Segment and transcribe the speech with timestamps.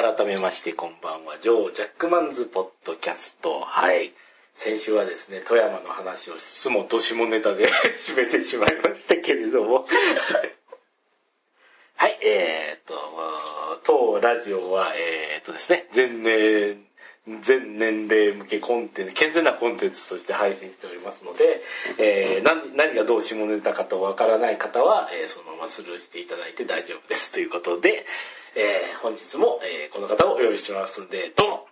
[0.00, 3.60] 改めましてこんばんは、ジョー・ジャックマンズ・ポッドキャスト。
[3.60, 4.14] はい。
[4.54, 7.68] 先週はですね、富山の話をしつつもどしもネタで
[8.00, 9.84] 締めてしまいましたけれども。
[11.96, 12.94] はい、えーっと、
[13.84, 16.84] 当ラジオは、えーっとですね、全年、
[17.42, 21.62] 全年齢向けコンテンツ、健全なコンテンツとして配信しておりますので、
[21.98, 27.32] えー何何がどう下ネタかとわからない方は、えーそのままスルーしていただいて大丈夫です。
[27.32, 28.06] ということで、
[28.56, 31.66] えー本日も、えーこの方を用意してますんで、どうぞ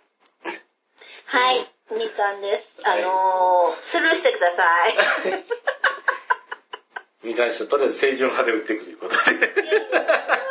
[1.25, 1.59] はい、
[1.91, 2.81] みかんです。
[2.87, 5.45] はいあのー、スルーしてください。
[7.23, 9.37] みかん師匠、とりあえず清純派で打っていくということで。
[9.37, 10.07] いやそれは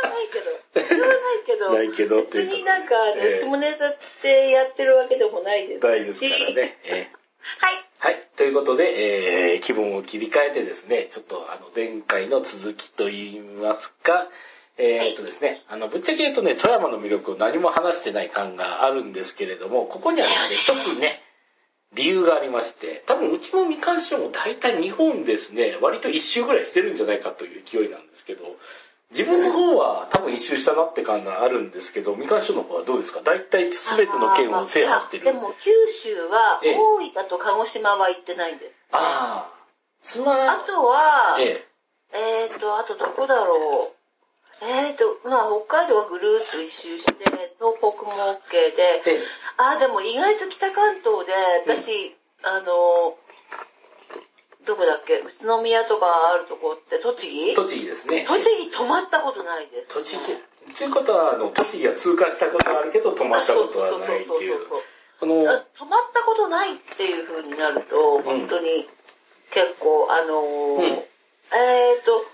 [0.09, 0.87] ないけど。
[0.87, 1.73] それはないけど。
[1.73, 5.83] ないけどっていうと別になんか、あの、ええ下ネタってやってるわけでもないですし。
[5.83, 6.79] 大丈夫ですからね。
[6.85, 7.89] えーはい。
[7.99, 8.29] はい。
[8.37, 14.29] ということで、えー、気分を切り替えてですね、ちょっとあの、前回の続きと言いますか、
[14.77, 21.23] えー、っとですね、あの、ぶっちゃけ言うとね、富山の魅力を何も話してない感があるんですけれども、ここにはですね、一つね、
[21.95, 28.45] 理由がありまして、多分うちもみかん師匠も大体日本ですね、割と一周ぐらいしてるんじゃないかという勢いなんですけど、
[29.11, 33.23] 自分の方は多分一周したなって感があるんですけど、みかん師匠の方はどうですか？
[33.25, 35.25] 大体全ての県を制覇してる。
[35.25, 35.71] でも、九
[36.03, 38.73] 州は、ええ大分と鹿児島は行ってないんです。
[38.93, 39.59] ああ。
[40.03, 41.65] つまあとは、え
[42.13, 42.49] え。
[42.51, 44.65] えーと、あとどこだろう？
[44.65, 47.25] えーと、まあ北海道はぐるーっと一周して、
[47.59, 49.23] 東北も OK で、え
[49.59, 51.33] あ、でも意外と北関東で、
[51.67, 53.17] 私、あの、
[54.65, 55.19] どこだっけ？
[55.19, 57.55] 宇都宮とかあるとこって栃木？
[57.55, 58.25] 栃木ですね。
[58.27, 59.95] 栃木泊まったことないです。
[59.95, 60.75] 栃木。
[60.77, 64.67] ということは、あの、栃木は通過したことはあるけど、止まったことはないっていう。
[65.19, 68.87] この、あ泊まったことないっていう風になると、本当に
[69.51, 72.25] 結構、あのーうんえーと、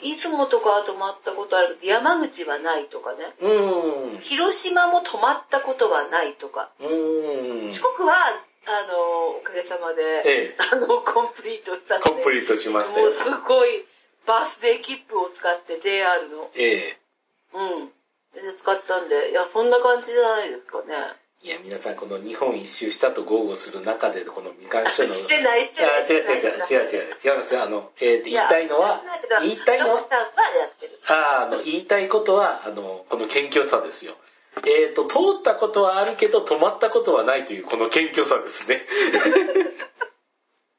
[0.00, 3.32] 出雲とかは泊まったことあるけど、山口はないとかね。
[3.40, 4.20] うーん。
[4.20, 6.70] 広島も泊まったことはないとか。
[6.80, 7.68] うーん。
[7.68, 8.14] 四国は、
[8.66, 13.14] あの、おかげさまで、ええあの、コンプリートしたので、コンプリートしましたよもう。
[13.14, 13.86] すごい、
[14.26, 16.98] バースデー切符を使って JR の、ええ
[17.54, 17.92] うん。
[18.34, 21.14] で使ったんで、いや、そんな感じじゃないですかね。
[21.44, 26.02] いや、皆さん、この日本一周したと豪語する中で、この未完書の、してない、してない。
[26.02, 27.62] あ、違う違う違う、違う違う、違いますよ。
[27.62, 29.02] あの、えーと、言いたいのは、
[29.42, 29.98] 言いたいのは
[31.42, 34.14] あの、言いたいことは、あの、この謙虚さですよ。
[34.66, 38.80] えっ、と、通ったことはあるけど、止まったことはないという、この謙虚さですね。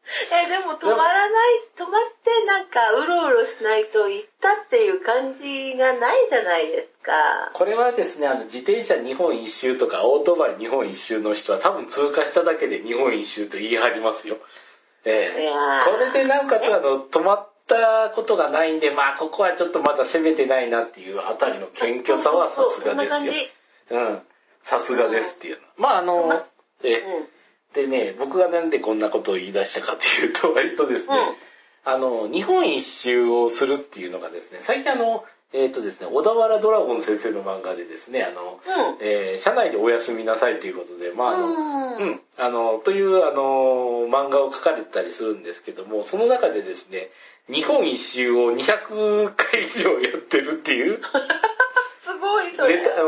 [0.31, 7.49] え、でも止まらない、止まってなんかうろうろしないと行ったっていう感じがないじゃないですか。
[7.53, 14.37] これはですね、あの、自転車日本一周とか、オートバイ日本一周の人は多分通過しただけで日本一周と言い張りますよ。
[15.05, 23.33] ええーこれでなおかつ、あの、止まったことがないんで、まあ、ここはちょっとまだ攻めてないなっていうあたりの謙虚さはさすがですよ。
[23.91, 24.21] うん。
[24.61, 25.61] さすがですっていうの。
[25.77, 26.45] まあ、あの、
[26.83, 27.27] ええうん。
[27.75, 31.35] でね、僕がなんでこんなことを言い出したかというと、 割とですね、うん
[31.87, 38.97] あの、日本一周をするっていうのがですね、最近あの、えっ、とですね、小田原ドラゴン先生の漫画でですね、あの、うん。
[39.01, 47.09] えー社内でお休みなさいということで、まああの、うんうん、あの、というあの、漫画を描かれてたりするんですけども、その中でですね、
[47.47, 50.99] 日本一周を200回以上やってるっていう、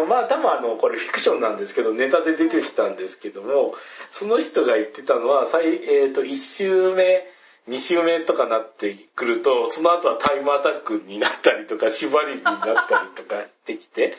[0.08, 3.76] まあ多分あの、これフィクションなんですけど、ネタで出てきたんですけども、
[4.10, 7.26] その人が言ってたのは、最えっ、と、1周目、
[7.68, 14.18] 2周目とかなってくると、その後はタイムアタックになったりとか、縛りになったりとかしてきて、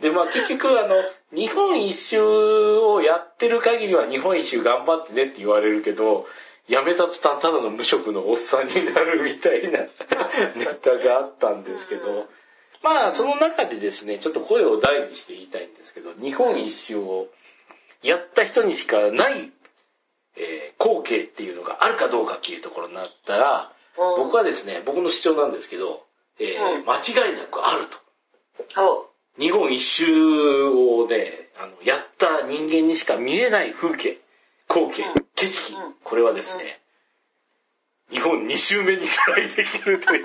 [0.00, 0.94] で、まあ結局あの、
[1.32, 6.26] 日本一周をやってる限りは日本一周頑張ってねって言われるけど、
[6.68, 9.80] 辞めた途端ただの無職のおっさんになるみたいな
[10.56, 12.28] ネタがあったんですけど、
[12.82, 17.28] まあその中でですね、ちょっと声を大にして言いたいんですけど、日本一周を
[18.02, 19.52] やった人にしかない、
[20.36, 24.24] えー光景っていうのがあるかどうかっていうところになったら、うん。
[24.24, 26.04] 僕はですね、僕の主張なんですけど、
[26.38, 26.84] えーうん。
[26.84, 27.96] 間違いなくあると。
[28.74, 34.18] そ日本一周をね、あの、やった人間にしか見えない風景、
[34.68, 36.80] 光景うん、景色うん、これはですね、
[38.10, 40.24] 日本2周目にトライできるという。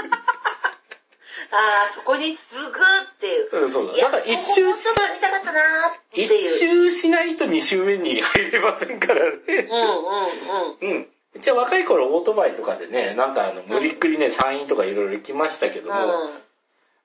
[1.51, 1.55] う。
[1.55, 2.71] ああ、そこにすぐっ
[3.19, 3.65] ていう。
[3.65, 3.93] うんそうだ。
[3.93, 6.59] いやだから一周しここもちょっとやりたかったなーって一いう。
[6.59, 9.67] 周しないと2周目に入れませんからうんね。
[9.69, 10.95] うんうん。
[10.95, 11.07] うん。
[11.33, 15.99] うちは若い頃オートバイとかでね、なんかあの、無理っくりね、山陰とかいろいろ行きましたけども、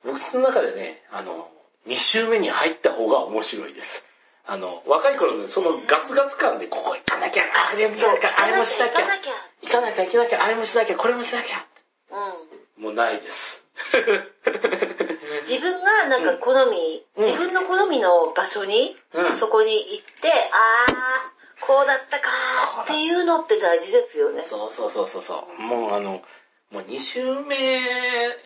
[0.05, 0.13] うん。
[0.13, 1.49] 僕の中でね、あの、
[1.87, 4.05] 2周目に入った方が面白いです。
[4.49, 9.33] あの、若い頃ね、そのガツガツ感で、ここ行かなきゃ、あれもしなきゃ、あれもしなきゃ、行かなきゃ。
[9.63, 11.67] 行かなきゃ、行かなきゃ、あれもしなきゃ、これもしなきゃ。
[12.79, 12.85] うん。
[12.85, 13.66] もうないです。
[15.49, 24.43] 自分がなんか好み、うん自分の好みの場所に、うんそこに行って、あー、こうだったかーっていうのって大事ですよね。
[24.43, 25.61] そうそうそうそうそう。
[25.61, 26.23] もうあの、
[26.71, 27.57] もう2週目、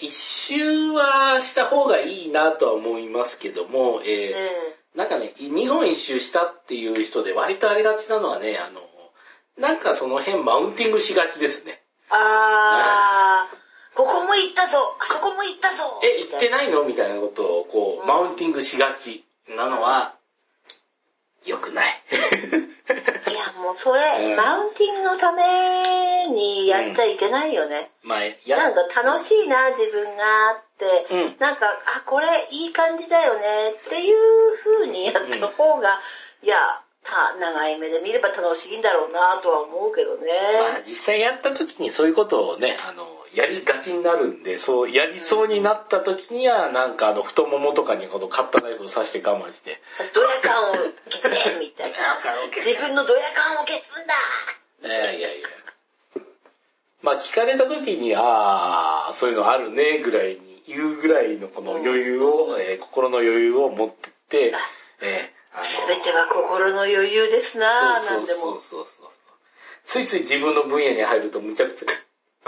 [0.01, 8.81] 1週はした方がいいなとは思いますけども、えーえなんかね、日本一周したっていう人で割とありがちなのはね、あの、
[9.57, 11.83] なんかその辺マウンティングしがちですね。
[12.09, 13.57] あー、
[13.95, 16.01] ここも行ったぞ、あそこも行ったぞ。
[16.03, 16.85] え、行っていないの？
[16.85, 18.07] みたいなことを、こう、うん。
[18.07, 20.15] マウンティングしがちなのは、
[21.45, 22.03] 良くない。
[23.31, 24.37] いや、もうそれ、うん。
[24.37, 27.91] マウンティングのためにやっちゃいけないよね。
[28.03, 31.37] まあ、なやん、か楽しいな、自分がって、うん。
[31.39, 31.67] なんか、
[31.97, 36.01] あ、これいい感じだよねっていう風にやった方が、
[36.43, 40.83] いや、た長い目で見れば楽しいんだろうなとは思うけどまあね。
[40.87, 49.81] 実際やった時にそういうことをね、あの、やりがちになるんで、そう、やりそうになった時には、なんかあの、太ももとかにこのカッターナイフを刺して我慢して、
[50.15, 52.17] ドヤ感を消せみたいな。
[52.57, 54.15] 自分のドヤ感を消すんだ
[54.89, 55.49] いやいやいや。
[57.03, 64.55] まあ聞かれた時に、ああ、そういうのあるね、ぐらいに言うぐらいのこの余裕を、えー心の余裕を持ってって、
[65.01, 69.11] えーあのすべては心の余裕ですなぁ、なんでもそうそうそう。
[69.85, 71.87] ついつい自分の分野に入るとむちゃくちゃ、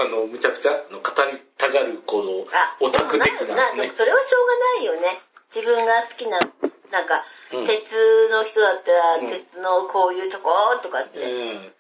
[0.03, 3.93] あの、むちゃくちゃあの語りたがるこのあ、オタク的なね。
[3.95, 5.21] それはしょうがないよね。
[5.55, 6.39] 自分が好きな、
[6.91, 7.93] なんか、うん鉄
[8.31, 10.51] の人だったら、うん鉄のこういうとこ、
[10.83, 11.73] とかって、うん、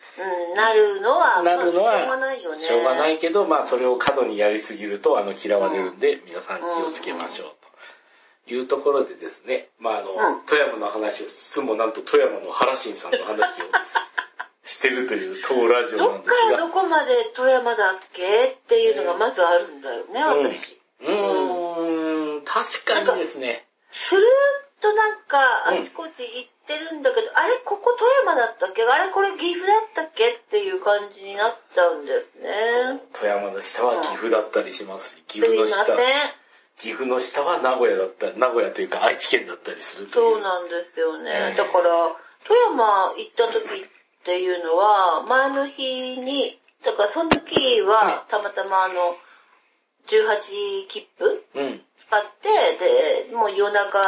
[0.50, 0.54] うん。
[0.54, 2.58] なるのは、なるのは、まあしょうがないよね。
[2.58, 7.61] しょうがないけど、まあそれを過度にやりすぎると、あの、嫌われるんで、皆さん気をつけましょうと
[8.48, 10.46] いうところでですね、まああの、うん。
[10.46, 13.64] 富山の話をしつつも、なんと富山の原新さんの話を
[14.64, 20.50] してるという当ラジオなんですどっからが、どこまで富山だっけっていうのがまずあるんだよね、うん。
[20.50, 20.78] 私。
[21.02, 28.82] うーん、確かにですね、スルーッとなんか、うんあちこち行ってるんだけど、あれ、ここ富山だったっけ？
[28.82, 33.00] あれ、これ岐阜だったっけっていう感じになっちゃうんですね。
[33.12, 35.16] 富山の下は岐阜だったりします。
[35.16, 35.76] し、岐す阜の下。
[35.76, 35.96] いません。、
[36.82, 40.14] 岐阜の下は名古屋だったり、名古屋というか愛知県だったりすると。
[40.14, 41.30] そうなんですよね。
[41.30, 42.10] ええだから、
[42.44, 43.88] 富山行った時っ
[44.24, 49.16] ていうのは、前の日に、だからその時はは、たまたまあの、
[50.08, 51.80] 18切符うん。
[51.96, 54.00] 使って、で、もう夜中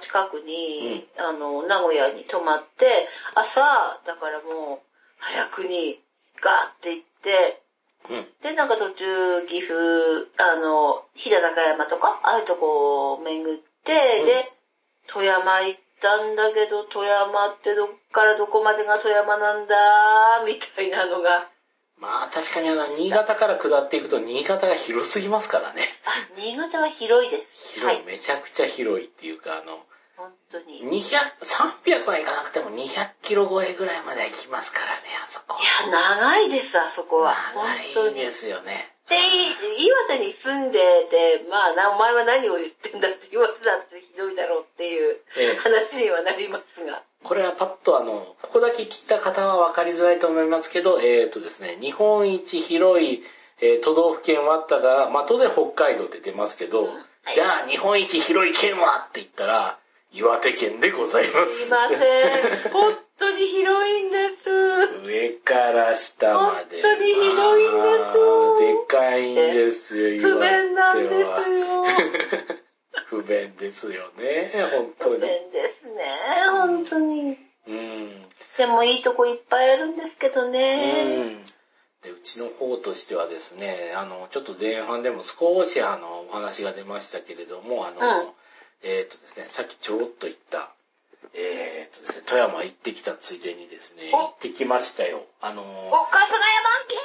[0.00, 4.80] 近くに、あの、名古屋に泊まって、朝、だからもう、
[5.18, 6.00] 早くに
[6.40, 7.61] ガーって行って、
[8.10, 8.26] うん。
[8.42, 14.52] で、なんか途中、岐阜、あの、飛騨高山とか、ああいうとこを巡って、うんで、
[15.08, 21.48] 富山行ったんだけど、富山ってどっからどこまでが富山なんだ、みたいなのが、
[22.02, 25.84] まあ確かにあの、新潟から下っていくと新潟が広すぎますからね。
[26.04, 27.74] あ、新潟は広いです。
[27.74, 28.04] 広い、はい。
[28.04, 29.78] めちゃくちゃ広いっていうか、あの、
[30.22, 30.78] 本当に。
[30.78, 35.58] い200、300はいかなくても200キロ超えぐらいまでは行きますからね、あそこ。
[35.58, 37.34] や、長いです、あそこは。
[37.54, 38.14] 本当に。
[38.14, 38.92] 長いですよね。
[39.08, 39.16] で、
[39.82, 40.78] 岩手に住んで
[41.10, 47.02] て、まあな、お前は何を言ってんだって、岩手だってひどいだろうっていうええ話にはなりますが。
[47.24, 53.24] これはパッとあの、ここだけ聞いた方は分かりづらいと思いますけど、えっ、とですね、日本一広い、
[53.60, 59.78] えー都道府県はあったから、まあ当然北海道って出ますけど、うんはいじゃあ日本一広い県はって言ったら、
[60.14, 61.62] 岩手県でございます。
[61.62, 62.70] すいません。
[62.70, 64.50] 本当に広いんです。
[65.08, 66.82] 上から下まで。
[66.82, 71.26] 本当にひどいんですまあでかいんですよ、不便なんですよ。
[71.28, 71.40] は
[73.06, 75.20] 不便ですよね、本当不に。
[75.20, 76.04] 便ですね、
[76.50, 77.38] 本当に。
[77.68, 78.26] うん。
[78.58, 81.36] でもいいとこいっぱいあるんですけどうね。
[81.36, 81.42] ん。
[82.02, 88.32] で、うちの方としてはですね、あの、ちょっと前半でも少しあの、お話が出ましたけれども、あの、うん
[88.82, 90.70] えっ、とですね、さっきちょろっと言った、
[91.34, 94.18] えっ、とですね、富山行ってきたついでにですね、お。
[94.18, 95.24] 行ってきましたよ。
[95.40, 95.64] あの、お、
[96.10, 96.40] 春日山
[96.88, 96.98] 県？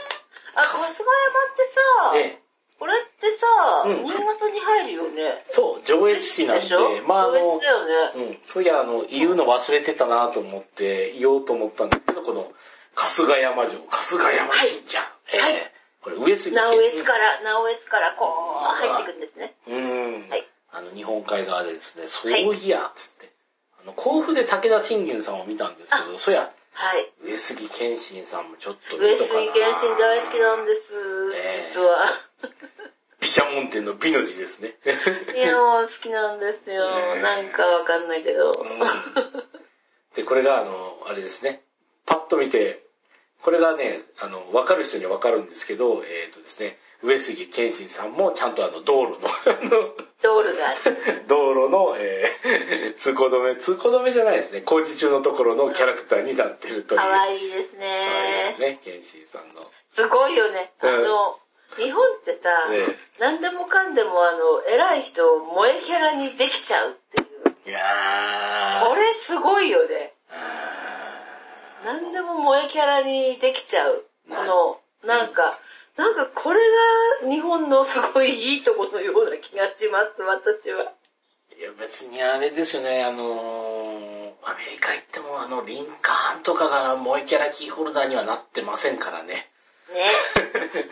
[0.56, 0.98] あ、春日。
[0.98, 2.42] 山ってさ、ええ、
[2.80, 4.04] これってさ、うん。
[4.04, 5.46] 新潟に入るよね。
[5.50, 8.12] そう、上越市なんで、でまああの上越、だよね。
[8.16, 12.52] うん、そういや、あの、言うの忘れてたなと思って、言おうと思ったんですけど、この、
[12.96, 15.00] 春日山城、春日山神社。
[15.00, 15.54] はい。
[15.54, 15.74] ええ。
[16.02, 19.54] これ上杉直江津から、直江津からこう入ってくんですね。
[19.68, 20.30] うん。
[20.30, 23.32] はいあの、日本海側でですね、そうはいいや、つって。
[23.82, 27.12] あの、甲府で武田信玄さんを見たんですけど、そや、はい。
[27.26, 30.82] 上杉謙信さんもちょっと上杉謙信大好きなんです、
[31.36, 32.14] ええ実は。
[33.20, 34.76] 毘沙門天の美の字ですね。
[35.36, 36.96] いや、好きなんですよ。
[36.96, 38.52] ねえなんかわかんないけど。
[38.52, 39.58] うん
[40.16, 41.62] で、これがあの、あれですね、
[42.08, 42.87] パッと見て、
[43.44, 49.30] これがね、あの、わかる人にはわかるんですけど、えっ、とですね、上杉謙信さんもちゃんとあの、道路の、
[50.24, 51.26] 道路がある。
[51.30, 57.00] 道路の、えー、 通行止め、通行止めじゃないですね、工事中のところのキャラクターになってるという。
[57.00, 58.70] かわいいです可愛いですね。
[58.70, 59.70] ね、謙信さんの。
[59.94, 60.74] すごいよね。
[60.80, 61.40] あうんの、
[61.76, 62.80] 日本ってさ、ね
[63.20, 67.70] 何でもかんでもあの、偉い人を萌えキャラにできちゃうっていう。
[67.70, 68.90] いやー。
[68.90, 70.14] これすごいよね。
[70.32, 70.77] あ
[71.86, 74.06] 何でも萌えキャラにできちゃう。
[74.30, 75.58] この、なんか、
[75.96, 76.60] なんかこれ
[77.24, 80.94] が日本のすごいいいとこのような気がします、私は。
[81.56, 89.50] ーいや、別にあれですよね、あのー、アメリカ行ってもあの、リンカーンとかが萌えキャラキーホルダーにはなってませんからね。
[89.94, 90.12] ね。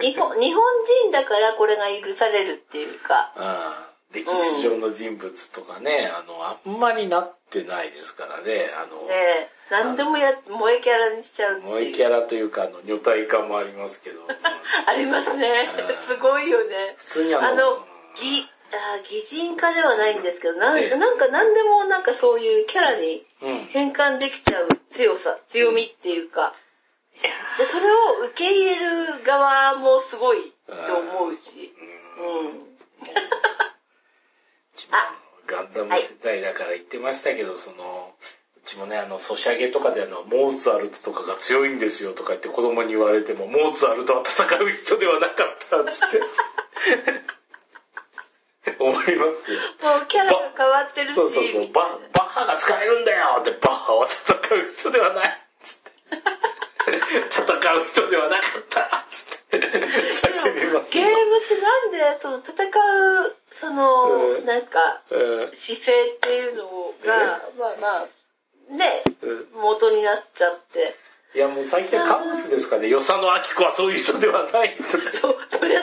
[0.02, 0.64] 日本、日本
[1.04, 3.34] 人だからこれが許されるっていうか。
[3.38, 11.62] うん歴史上の人物とかね、あの、あんまりなってないですからね、あの、ね何でもや、萌えキャラにしちゃう。
[11.62, 14.36] 萌えキャラというか、あの、女体化もありますけど、う ん
[14.86, 16.14] ありますねう。
[16.14, 16.96] んすごいよね。
[16.98, 23.58] 普通にあの、あの、ぎ、あ擬人化ではないんですけど、なええんなんか何でもなんかそういうキャラにうん。
[23.66, 26.54] 変換できちゃう強さ、強みっていうか、
[27.58, 31.74] で、それを受け入れる側もすごいと思うし、
[32.18, 32.76] うん
[34.76, 34.94] ちも
[35.48, 38.16] ガンダム世代だから言ってましたけど、その、
[38.58, 45.36] うちもね、あの、ソシャゲとかであの、モーツァルトとかが強いんですよとか言って子供に言われても、モーツァルトは戦う人ではなかっ
[45.70, 46.22] たっつって。
[48.80, 49.60] 思いますよ。
[49.82, 55.92] もうキャラが変わってるし、そうそうそう、ババッハが使えるんだよって、バッハは戦う人ではないっつって。
[56.92, 59.58] 戦う人ではなかったっつって。
[59.58, 61.18] 叫びますゲームよ。
[61.44, 70.96] ってなんで、その戦う、その、うんなんか、うん姿勢っていうのが、まあまあ、ね、うん元になっちゃって。
[71.36, 73.28] いやもう最近はカブスですかね、与謝野明
[73.58, 75.60] 子はそういう人ではないそりゃそうだ。
[75.60, 75.78] そり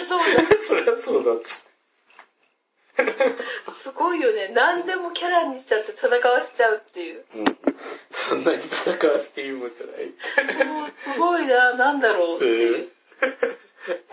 [0.91, 1.72] ゃそうだっつって。
[3.83, 4.49] すごいよね。
[4.55, 7.25] 何でもキャラにしちゃって戦わしちゃうっていう。
[7.35, 7.45] うん。
[8.11, 10.67] そんなに戦わしていいもんじゃない。
[10.67, 12.89] もうすごいな、なんだろうっていう。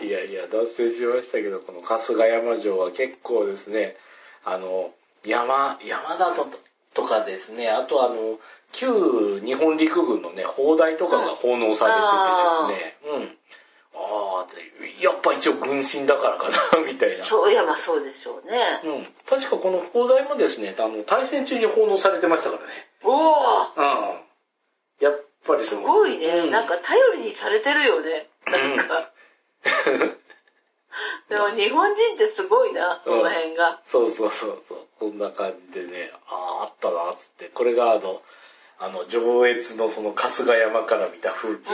[0.00, 3.96] いやいや、脱線しましたけど、この春日山城は結構ですね、
[4.44, 4.92] あの、
[5.24, 6.48] 山、山だと
[6.94, 8.38] とかですね、あとあの、
[8.72, 13.36] 旧日本陸軍のね、砲台とかが奉納されててですね、うん。
[14.02, 17.24] あーって、やっぱ一応軍神だからかな、みたいな。
[17.24, 18.80] そういや、まあそうでしょうね。
[18.84, 19.06] うん。
[19.28, 22.72] 確かこの砲台もですね、あの、対戦中に奉納されてましたからね。
[23.04, 24.20] おーうん。
[25.00, 28.28] やっぱりそすの、ごいね、うんなんか頼りにされてるよね。
[28.46, 29.12] なんか。
[31.28, 33.80] でも日本人ってすごいな、その辺が。
[33.86, 34.78] そうそうそうそう。
[34.98, 37.46] こんな感じでね、ああ、あったな、つって。
[37.46, 38.20] これがあの、
[38.80, 41.70] あの、上越のその春日山から見た風景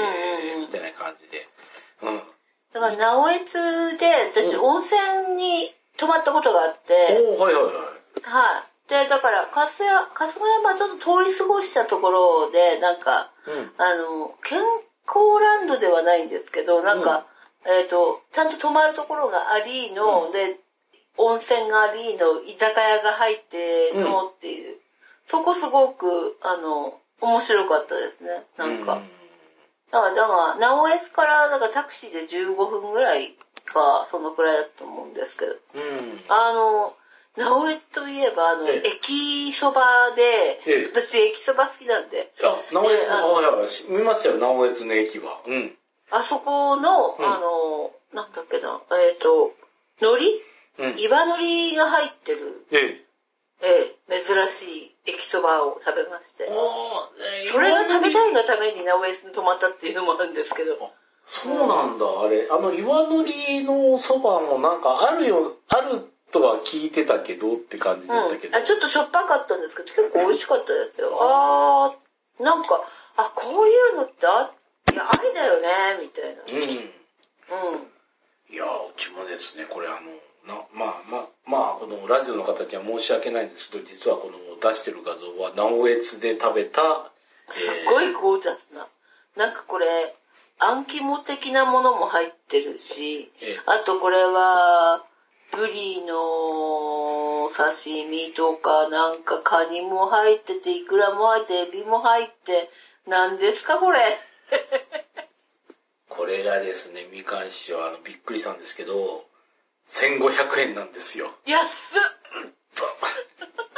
[0.61, 1.49] みたいな感じで。
[2.03, 2.23] うん。
[2.73, 7.73] だから、直江津で、私、うん温泉に泊まったことがあって、おー、はいはいはい。
[8.23, 8.89] はい。
[8.89, 13.73] で、だから、春日山、春日山ちょっと通り過ごしたところで、なんか、うん。
[13.79, 14.61] あの、健
[15.07, 17.27] 康ランドではないんですけど、なんか、
[17.65, 20.61] えっ、と、ちゃんと泊まるところがありの、うんで、
[21.19, 24.77] 温泉がありの、居酒屋が入ってのっていう、
[25.27, 29.01] そこすごく、あの、面白かったですね、なんか。
[29.97, 33.37] だから、だから、直江津から、だからタクシーで15分ぐらい
[33.67, 35.83] か、そのくらいだと思うんですけど、うん。
[35.83, 35.85] う
[36.15, 36.21] ん。
[36.29, 36.95] あの、
[37.37, 43.69] 直江津といえば、あの、ええ駅そばで、ええ私駅そば好きなんで、あ、直江津、えあのはいはいはい。
[43.89, 45.41] 見ましたよ、直江津の駅は。
[45.47, 45.77] うん。
[46.11, 49.53] あそこの、うんあの、なんだっけな、えっ、と、
[50.01, 50.43] 海
[50.79, 50.93] うん。
[50.93, 53.03] 苔岩海苔が入ってる、え
[53.63, 56.49] ええ珍しい駅そばを食べましてえ。。
[56.51, 56.57] おー
[57.57, 58.13] それが食べい。
[58.13, 60.93] たいがために直江津に泊まったっていうのもあるんですけど。
[61.27, 62.47] そうなんだ、あれ。
[62.51, 68.09] あの、岩のりのそばもなんかあるよ、あるとは聞いてたけどって感じうん。
[68.09, 68.57] だったけど。
[68.57, 71.19] あちょっとしょっぱかったんですけど、結構美味しかったですよ。
[71.21, 72.81] あー、なんか、
[73.17, 74.53] あ、こういうのってあ、
[74.93, 76.43] いや、ありだよね、みたいな。
[76.47, 77.73] うん。
[77.73, 77.91] うん。
[78.49, 79.99] いやー、うちもですね、これあの、
[80.47, 87.11] な、まあまあ、まあ、このラジオの方には申し訳ないんですけど、実はこの出してる画像は、直江津で食べた、
[87.53, 88.87] すっごいゴージャスな。
[89.37, 90.15] なんかこれ、
[90.59, 95.05] あん肝的なものも入ってるし、えあとこれは、
[95.53, 102.69] ブリの刺身とか、なんかカニも入ってて、イクラも入って、エビも入って、
[103.07, 104.19] 何ですかこれ？
[106.09, 109.25] これがですね、みかん師匠、あの、びっくりしたんですけど、
[109.89, 111.31] 1500円なんですよ。
[111.45, 111.69] 安っ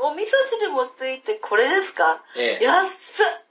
[0.00, 0.26] お味噌
[0.58, 2.22] 汁もついてこれですか？
[2.36, 2.64] ええ。
[2.64, 2.90] 安っ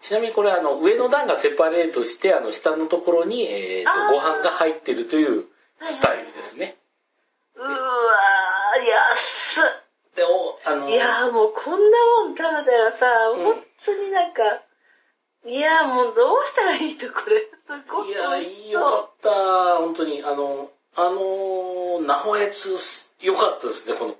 [0.02, 5.46] ちなみにこれあの、上の段がセパレートして、あの、下のところに、えーと、ご飯が入ってるという
[5.82, 6.78] スタイルですね。
[7.56, 7.72] うわー、
[8.86, 10.16] 安っ。
[10.16, 14.42] で、お、あのいやーもうこんなもん食べたらさ、うん、本当になんか、
[15.46, 17.42] いやーもうどうしたらいいとこれ？
[17.42, 19.78] すごいいやー、よかった。
[19.78, 22.76] 本当に、あの、あのー、ナホエツ、
[23.22, 24.16] よかったですね、この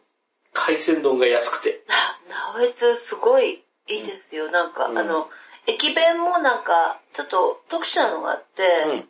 [0.54, 1.84] 海鮮丼が安くて。
[1.88, 4.52] あ、ナホエツすごいいいですよ。
[4.52, 5.30] なんか、うん、あの、
[5.68, 9.08] 駅弁もなんか、ちょっと特殊なのがあって、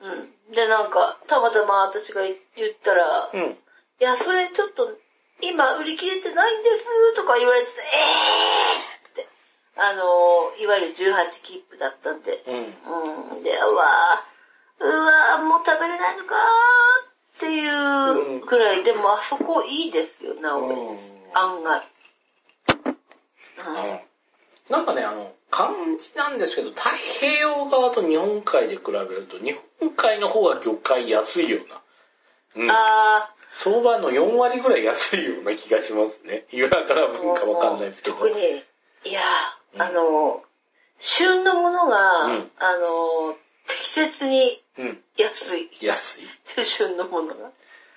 [0.00, 0.10] うん。
[0.10, 0.54] うん。
[0.54, 2.36] で、なんか、たまたま私が言っ
[2.82, 3.40] たら、うん。
[3.50, 3.56] い
[3.98, 4.96] や、それちょっと、
[5.42, 9.28] 今売り切れてないんですとか言われてて、えーって、
[9.76, 13.36] あの、いわゆる18切符だったんで、うん。
[13.36, 13.42] うん。
[13.42, 17.09] で、うわー、うわー、もう食べれないのかー
[17.40, 20.94] っていうくらい、でもあそこいいですよ、なお、
[21.32, 21.80] 案外。
[23.58, 24.10] うん
[24.68, 31.82] なんかね、あの、感じなんですけど、太平洋側と日本海で比べると、日本海の方が魚介安いような。
[32.62, 32.70] うん。
[32.70, 36.46] あ相場の4割ぐらい安いような気がしますね。
[36.52, 38.16] 岩から文かわかんないですけど。
[38.16, 38.62] 特に、
[39.04, 39.22] いや、
[39.76, 40.44] あの、
[41.00, 44.62] 旬のものが、うん、あの、適切に
[45.16, 45.70] 安い。
[45.80, 46.64] うん、安い。
[46.64, 47.50] 旬のものが。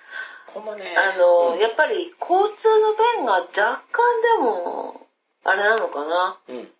[0.52, 5.06] このね、あの、うん、やっぱり交通の便が若干でも、
[5.42, 6.38] あれなのかな。
[6.48, 6.72] うん。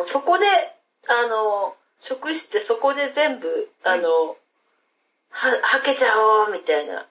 [0.00, 0.46] うん、そこで、
[1.08, 4.36] あの、食してそこで全部、あの、
[5.30, 7.06] は、はけちゃおうみたいな、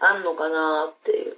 [0.00, 1.36] あんのかなっていう。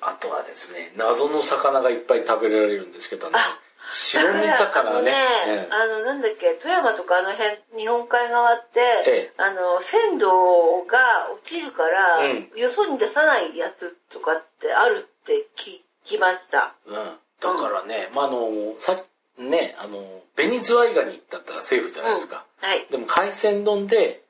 [0.00, 3.38] あとはですね、謎の魚がいっぱい食べられるんですけどね。
[3.38, 5.68] あ白身魚ね。
[5.70, 16.74] あの、なんだっけ、富山とかあの辺、日本海側って、ええ、あの、鮮度が落ちるから、うん、よそに出さないやつとかってあるって聞きました。
[16.86, 16.94] うん。
[17.40, 19.02] だからね、うん、まあ、あの、さ
[19.38, 22.44] ね、あの、紅ズワイガニだったらセーフじゃないですか。
[22.62, 22.86] うん、はい。
[22.90, 24.22] でも海鮮丼で、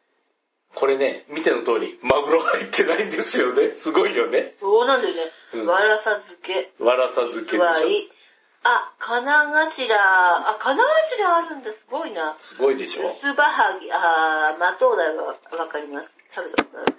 [0.74, 3.72] これね、見ての通り、マグロ入ってないんですよね。
[3.72, 4.54] すごいよね。
[4.60, 5.32] そうなんだよね。
[5.54, 6.72] うん、わらさ漬け。
[6.78, 8.19] わらさ漬けでしょ。
[8.62, 12.34] あ、金頭、あ、金頭あるんだ、すごいな。
[12.34, 13.06] すごいでしょ？
[13.08, 15.34] 薄葉はぎ、あー、マトウダイはわ
[15.68, 16.10] かります。
[16.30, 16.96] 食べたことある。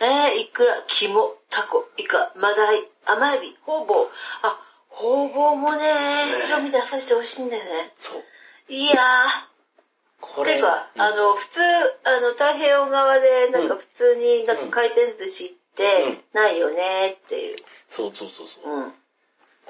[0.00, 4.08] えー、いくら、肝、タコ、イカ、マダイ、甘エビ、ホウボウ。
[4.42, 7.92] あ、ホウボウもね、白身出させてほしいんだよね。
[7.98, 8.22] そう。
[8.68, 9.44] いやー。
[10.20, 10.56] これ。
[10.56, 11.60] てか、うん、あの、普通、
[12.04, 17.56] あの、太平洋側で、なんか普通に、なんか回転寿司ってないよねっていう。
[17.88, 18.74] そうそうそうそう。
[18.74, 18.94] うん。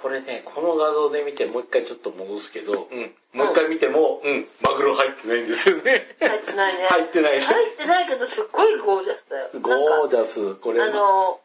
[0.04, 3.14] これね、この画像で見てもう一回ちょっと戻すけど、うん。
[3.32, 6.12] もう一回見ても、うん、うん、マグロ入ってないんですよね。
[6.20, 6.88] 入ってないね。
[6.90, 7.40] 入ってないね。
[7.40, 9.48] 入ってないけど、すっごいゴージャスだよ。
[9.62, 10.82] ゴージャス、これ。
[10.82, 11.40] あの、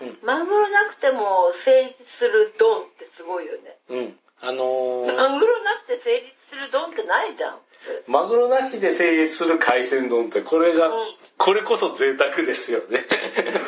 [0.00, 3.76] うん、マグロなくても成立する丼ってすごいよね。
[3.90, 4.14] うん。
[4.40, 7.58] あのー、マグロなくて成立する丼ってないじゃん。
[8.06, 10.92] マグロなしで成立する海鮮丼って、これが、うん、
[11.38, 13.04] これこそ贅沢ですよね。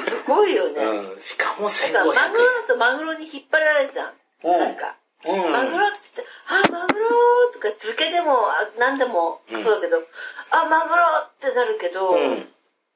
[0.07, 0.85] すごいよね。
[0.85, 1.21] うん。
[1.21, 1.95] しかも1500円。
[2.15, 4.09] マグロだとマグロに引っ張られるじゃん。
[4.09, 4.97] うん、なんか。
[5.27, 7.09] うん、マグロって言って、あ、マグロ
[7.53, 8.47] とか漬けでも、
[8.79, 10.05] 何でもそうだけど、うん、
[10.51, 12.49] あ、マグロってなるけど、うん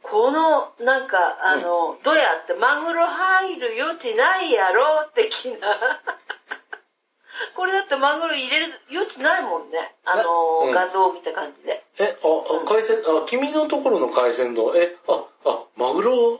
[0.02, 5.78] この、なんか、あの、うん、どうやってマグロ入る余地ないやろ的な。
[7.56, 9.94] これだってマグロ入れる余地ないもんね。
[10.04, 11.84] あの、うん、画像を見た感じで。
[11.98, 16.38] え、あ、あ海鮮、あ、君のところの海鮮丼、え、あ、あ、マグロ、あ、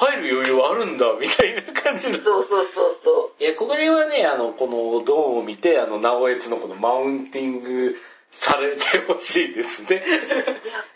[0.00, 2.16] 入る余裕あるんだ、みたいな感じの。
[2.16, 3.42] そうそうそうそう。
[3.42, 7.96] いや、これはね、あの、このドーンを見て、あの、ナオエツのこのマウンティング
[8.30, 9.96] されてほしいですね。
[9.96, 10.06] いや、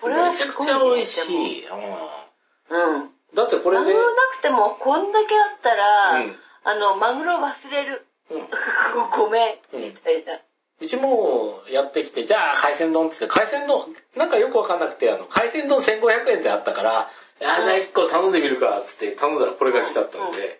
[0.00, 1.66] これはめちゃくちゃ美味しい。
[1.68, 3.10] うん。
[3.34, 3.84] だってこれで。
[3.84, 8.06] マグロなくてもこんだけあったら、うん、あの、マグロ忘れる。
[8.30, 8.48] うん、
[9.18, 10.40] ごめん、みたいな。
[10.80, 17.10] うちもやってきて、じゃあ海鮮丼ってって、海鮮丼、なんかよくわかんなくて、あの、海鮮丼1500円ってあったから、
[17.40, 20.53] あ、じゃあ1個頼んでみるか、つって頼んだらこれが来たったんで、うんうん。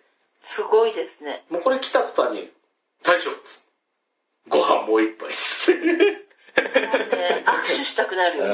[0.43, 1.43] すごいですね。
[1.49, 2.49] もうこれ来た途端に、
[3.03, 3.31] 大将、
[4.47, 5.73] ご飯もう一杯です。
[5.73, 6.23] ね、
[7.45, 8.53] 握手したくなるよね。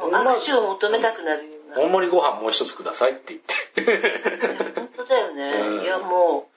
[0.00, 1.80] うん、握手を求めたくなるような。
[1.80, 4.70] 大盛りご飯もう一つくださいって言って。
[4.74, 5.52] 本当だよね。
[5.68, 6.48] うん、いや、も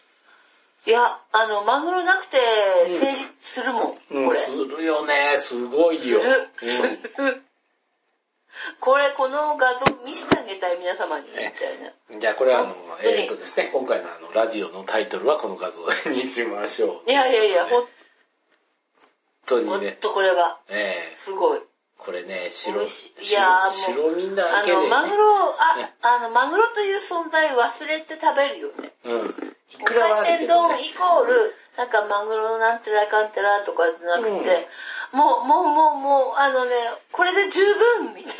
[0.85, 2.37] う、いや、あの、マグロなくて
[2.87, 4.37] 成立するもん、うん、これ。
[4.37, 6.21] するよね、すごいよ。
[6.21, 6.99] する。
[7.17, 7.44] うん
[8.79, 11.27] これ、この画像見せてあげたい、皆様に。
[11.27, 11.45] みたい
[12.11, 12.19] な。
[12.19, 17.09] じゃあ、これは、あの、えっ、ー、とですね、今回のあの、ラジオのタイトルはこの画像にしましょう。
[17.09, 17.87] いやいやいや、ほ
[19.45, 19.71] 当にね。
[19.71, 20.59] ほんとこれが。
[20.69, 21.61] ええー、すごい。
[21.97, 22.85] これね、白、い
[23.31, 28.93] や白身だけで、ね、あの、マグロ、あ、ね、あの、マグロという存在忘れて食べるよね。
[29.05, 29.55] うん。
[29.71, 34.67] いくらは海鮮丼イコール、なんかマグロのなんてらかんてらとかじゃなくて、
[35.15, 36.71] もう、もう、もう、もう、あのね、
[37.13, 38.35] これで十分みたい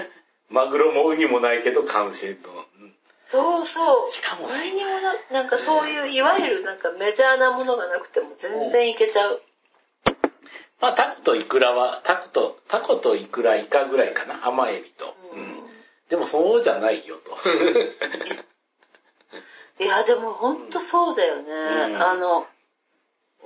[0.00, 0.06] な。
[0.48, 2.50] マグロもウニもないけど完成度。
[2.50, 2.94] うん
[3.30, 4.08] そうそう。
[4.10, 9.42] しかもこれにもな、なんかそういう、いわゆるなんかメジャーなものがなくても全然いけちゃう。
[10.80, 14.46] まあタコとイクラは、タコと、タコとイクラ、イカぐらいかな。
[14.46, 15.16] 甘エビと。
[15.32, 15.70] ううんん
[16.08, 17.36] でもそうじゃないよと。
[19.82, 21.52] いや、でもほんとそうだよね。
[21.52, 22.46] うんあの、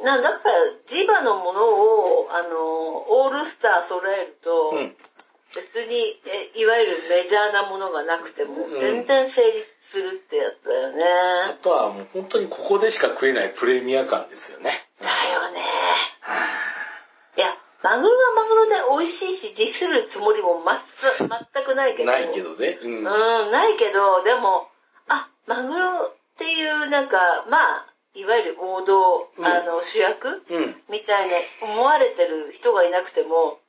[0.03, 0.55] なんだから、
[0.87, 4.97] ジバのものを、あの、オールスター揃えると、うん。
[5.55, 10.89] 別にえ、いわゆるメジャーなものがなくても、うん全然成立するってやつだよ
[11.47, 11.59] あね。
[11.63, 14.71] とはもう本当にここでしか食えないプレミア感ですよね。
[15.01, 15.61] だよね。
[16.21, 16.45] は
[17.37, 20.83] いや、マグロはマグロで美味しいし、ディスるつもりもま
[21.19, 22.13] 全くないけど。
[22.13, 22.79] ないけどね。
[22.83, 22.97] うん。
[22.99, 23.05] うん、
[23.51, 24.69] ないけど、でも、
[25.09, 27.17] あ、マグロっていうなんか、
[27.49, 27.88] まあ、
[28.19, 29.47] いわゆる王道、うん。
[29.47, 30.75] あの、主役うん。
[30.91, 33.61] みたいに思われてる人がいなくても、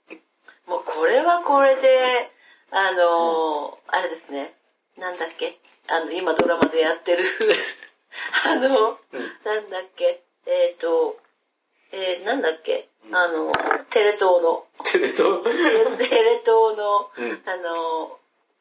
[0.67, 2.31] もうこれはこれで、
[2.71, 4.55] あの、あれですね、
[4.97, 7.25] なんだっけ、あの、今ドラマでやってる、
[8.45, 9.37] あの、うん。
[9.43, 11.17] なんだっけ、えっ、と、
[11.91, 13.51] えー、なんだっけ、あの、
[13.91, 15.43] テレ東の、テレ東？
[15.97, 17.43] テレ東の、うん。
[17.45, 18.17] あの、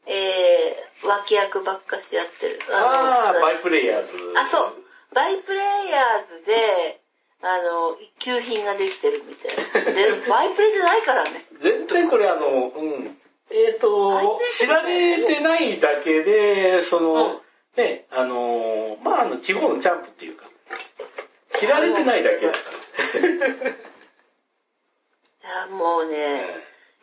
[0.07, 2.61] えー、脇役ばっかしやってる。
[2.71, 4.17] ああ、のバイプレイヤーズ。
[4.37, 4.88] あ、そう。
[5.15, 7.01] バイプレイヤーズで、
[7.43, 9.93] あの、一級品ができてるみたいな。
[9.93, 11.47] で、 バイプレじゃないからね。
[11.61, 13.19] 全然これあの、うん。
[13.51, 17.41] えっ、と、知られてないだけで、その、うん
[17.79, 20.47] ね、あの、まああの、地方のチャンプっていうか、
[21.57, 22.63] 知られてないだけだかい
[25.45, 26.09] や、もうら。
[26.19, 26.45] ね、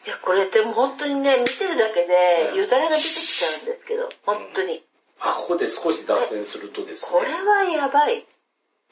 [0.06, 4.84] いや、これでも本当にね、見てるだけで、よだれが出てきちゃうんですけど、本当に。
[5.20, 7.10] あ、ここで少し脱線するとですね。
[7.12, 8.26] これはやばい。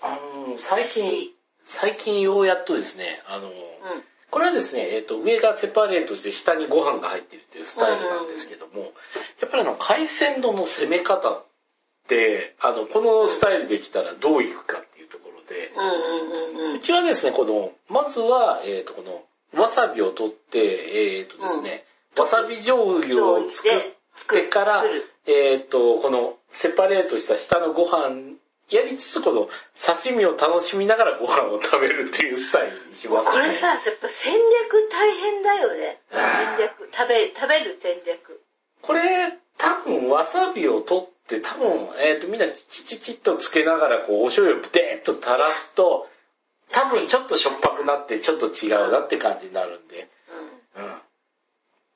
[0.02, 1.30] あの、最近、
[1.66, 3.54] 最近ようやっとですね、あの、うん。
[4.30, 8.92] これはですね、えっ、と、上がセパレートして下にご飯が入っているというスタイルなんですけども、
[9.40, 11.46] やっぱりあの、海鮮丼の攻め方っ
[12.08, 16.74] て、あの、このスタイルできたらどういくかっていうところで、うんうんうんう。
[16.74, 19.24] うんちはですね、この、まずは、えっ、と、この、
[19.62, 21.86] わさびを取って、えっ、とですね、
[22.18, 24.84] わさび醤油を作ってから
[25.26, 28.38] えっ、と、この、セパレートした下のご飯、
[28.70, 33.32] やりつつ、この、刺身を楽しみながらご飯を食べるっていうスタイルにします、ね。
[33.32, 36.02] これさ、やっぱ戦略大変だよね。
[36.12, 36.22] 戦
[36.58, 36.90] 略。
[36.92, 38.42] 食べ、食べる戦略。
[38.82, 46.10] これ、多分、わさびを取って、多分、えっ、と、みんなチチチッとつけながら、こう、お醤油をブテーっと垂らすと、
[46.72, 50.10] 多分ちょっとしょっぱくなって、ちょっと違うなって感じになるんで。
[50.76, 50.86] うん。
[50.86, 51.02] うん。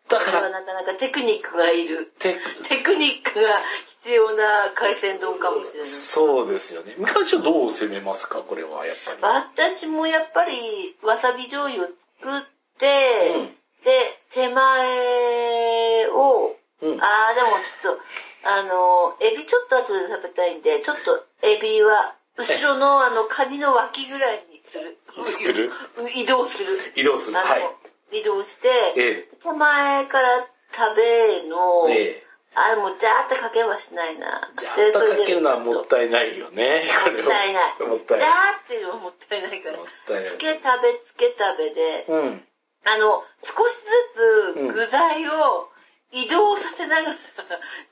[0.09, 2.13] だこから、なかなかテクニックがいる。
[2.19, 3.59] てテクニックが
[4.03, 5.89] 必要な海鮮丼かもしれない。
[5.89, 6.95] そうですよね。
[6.97, 9.17] 昔はどう攻めますかこれは、やっぱり。
[9.21, 11.87] 私もやっぱりわさび醤油を
[12.21, 12.41] 作っ
[12.79, 17.01] て、うんで、手前を、うん。
[17.01, 17.47] あーでも
[17.81, 18.01] ちょっと、
[18.49, 24.97] あの、エビちょっと後で食べたいんで、ちょっとエビは、後ろのあの、カニの脇ぐらいにする。
[25.23, 25.71] 作る？
[26.13, 26.77] 移動する。
[26.95, 27.37] 移動する。
[27.37, 27.75] はい。
[28.11, 32.23] 移動して、え手前から食べの、え。
[32.23, 32.23] え
[32.59, 34.49] あれもうジャーってかけはしないな。
[34.57, 34.61] え。
[34.61, 36.89] じゃあ、あったかけるのはもったいないよね。
[37.05, 37.75] もったいない。
[37.85, 38.29] もったいない。
[38.29, 39.83] ジャーっていうのはもったいないからも。
[39.83, 40.37] ったいないつ。
[40.37, 42.47] け食べつけ食べで、うん。
[42.83, 45.69] あの、少しずつ具材を
[46.11, 47.17] 移動させながら、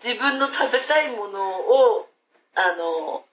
[0.03, 2.09] 自分の食べたいものを、
[2.55, 3.23] あの、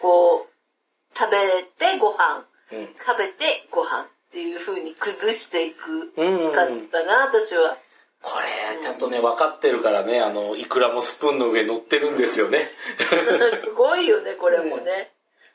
[0.00, 2.94] こう、食べてご飯、うん。
[2.96, 6.52] 食べてご飯っていう風に崩していくうん。
[6.52, 7.78] 感じかな、私は。
[8.20, 12.68] これ、ちゃんとね、分かってるからね、あの、イクラもスプーンの上に乗ってるんですよね。
[13.64, 15.14] すごいよね、これもね。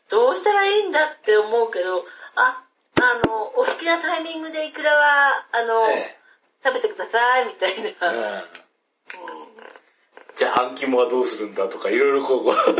[0.09, 2.63] どうしたらいいんだって思うけど、あ、
[2.99, 6.17] あの、お好きなタイミングでイクラは、あの、え
[6.63, 7.89] 食べてください、みたいな。
[8.01, 8.43] えうん
[10.37, 12.75] じゃあ、あん肝はどうするんだとか、いろいろこう、こうそう。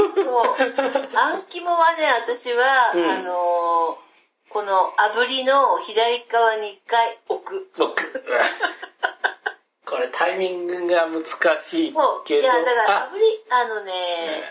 [1.14, 4.11] あん肝はね、私は、うんあのー
[4.54, 7.72] この炙りの左側に一回置く。
[7.78, 7.96] 僕
[9.86, 11.24] これタイミングが難
[11.58, 12.22] しいそう。
[12.22, 14.44] いけど、や、だからあ炙り、あのね、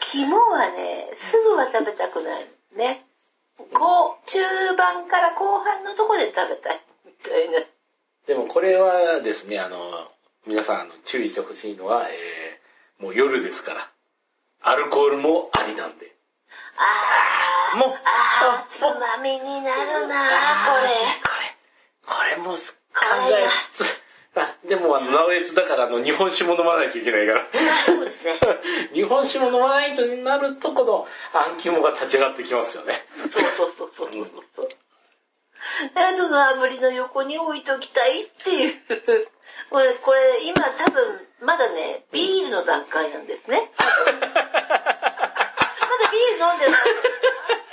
[0.00, 3.04] 肝はね、すぐは食べたくないのね。
[3.74, 4.40] こう、中
[4.76, 6.80] 盤から後半のとこで食べたい。
[7.04, 7.60] みたいな。
[8.26, 10.10] でもこれはですね、あの、
[10.46, 13.90] 皆さん注意してほしいのは、えー、もう夜ですから、
[14.62, 16.17] アルコールもありなんで。
[16.78, 20.94] あー、もうあー、つまみになるなあーこれ。
[22.14, 22.58] これ、これも考
[23.36, 24.02] えつつ、
[24.34, 27.46] あ、でもあの、直江津だからあの、日本酒も飲まないといけないから。
[27.84, 28.38] そうですね。
[28.94, 33.04] 日本酒も飲まないとなると、この、あん肝が立ち上がってきますよね。
[33.16, 34.68] そうそうそうそうそう。
[36.18, 38.74] その炙りの横に置いときたいっていう。
[39.70, 43.70] これ、これ、今多分、まだね、ビールの段階なんですね。
[46.10, 46.80] ビール飲んでない。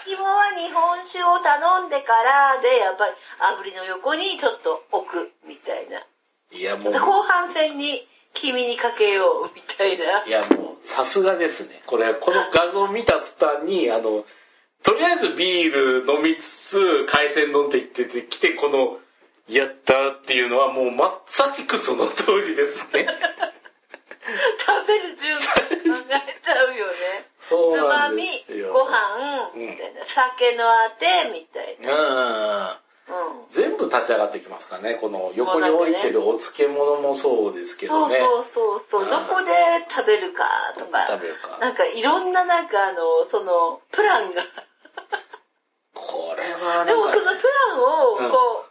[0.06, 3.14] 肝は日本酒を頼んでからで、やっぱり
[3.62, 6.06] 炙りの横にちょっと置くみたいな。
[6.52, 10.24] いや、もう、後半戦に君にかけようみたいな。
[10.26, 11.82] いや、もう、さすがですね。
[11.88, 14.26] これ、この画像を見た途端に、あの、
[14.84, 19.00] とりあえずビール飲みつつ、海鮮丼って言っててきて、この、
[19.48, 23.08] やったっていうのはもうまさしくその通りですね。
[24.66, 25.54] 食べる順番考
[26.28, 26.94] えちゃうよね。
[27.40, 28.74] そうつまなんでみす、よ。
[28.74, 30.06] ご飯、みたいな。
[30.08, 32.82] 酒のあて、みたいな。
[33.08, 33.18] うん。
[33.40, 33.46] うん。
[33.52, 34.96] 全部立ち上がってきますからね。
[34.96, 38.20] この横に置いてるお漬物もそうですけそうどね。
[38.20, 39.04] そうそうそう。
[39.04, 39.52] うんどこで
[39.90, 41.06] 食べるかとか。
[41.08, 41.58] 食べるか。
[41.60, 44.44] なんかいろんななんかあの、その、プランが。
[45.94, 48.66] これはでもそのプランを、うんこ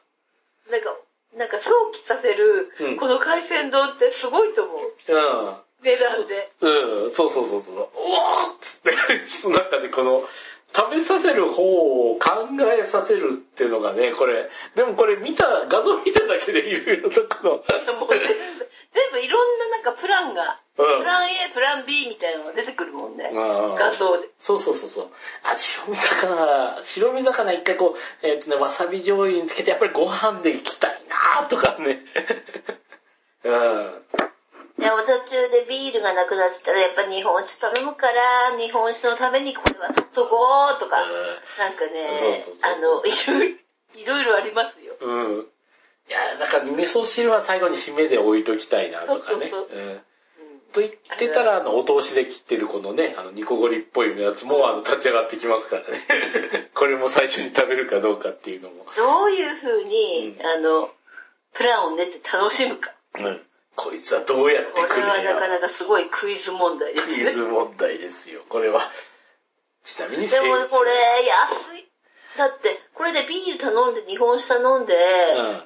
[0.68, 0.96] う、なんか、
[1.36, 4.78] なんか想起させるうん、この海鮮丼ってすごいと思う。
[4.78, 5.64] うん。
[5.82, 6.50] 値段で。
[6.60, 7.76] うん、そうそうそうそう。
[7.76, 7.88] おーっ
[8.60, 10.24] つって、 その中でこの、
[10.74, 11.62] 食べさせる方
[12.10, 12.48] を考
[12.80, 17.50] えさせるっていうのがね、これ、でもこれ見た、画像見ただけでいろいろとこの、
[18.00, 23.30] もう全部、いろんななんかプランが、うんプラン A、プラン B みたいなのが出てくるもんね。
[23.32, 24.28] うん画像で。
[24.40, 25.06] そうそうそうそう。
[25.44, 32.00] あ、白身魚、白身魚一回こう、えっ、とね、わさび醤油につけてやっぱりご飯でいきたいなとかね。
[33.44, 34.02] うん。
[34.78, 40.36] でも途中でビールがなくなってたらやっぱ日本酒頼むから、日本酒のためにこれは取っとこ
[40.76, 40.96] うとか、
[41.58, 44.96] なんかねそうそうそう、あの、いろいろ、ありますよ。
[45.00, 45.46] うん。
[46.08, 49.20] いや、だから味噌汁は最後に締めで置いときたいなとかね。
[49.22, 50.00] そうそうそううん
[50.74, 56.68] と言ってたら、あの、お通しで切ってるこのね、あの、ニコゴリっぽいやつも、あの、立ち上がってきますからね。
[56.74, 58.84] これも最初に食べるかどうかっていうのも。
[58.96, 60.90] どういう風に、あの、
[61.52, 62.92] プランを練って楽しむか。
[63.20, 63.46] うん。
[63.76, 65.60] こいつはどうやってこ来るんれはなかや。
[65.60, 67.30] なかすごいクイズ問題ですクイね。
[67.30, 68.42] ズ問題ですよ。
[68.48, 68.80] これは。
[69.84, 70.92] ちなみにでもこれ
[71.26, 71.88] 安い。
[72.38, 75.62] だって、これでビール頼んで、日本酒頼んで、うん。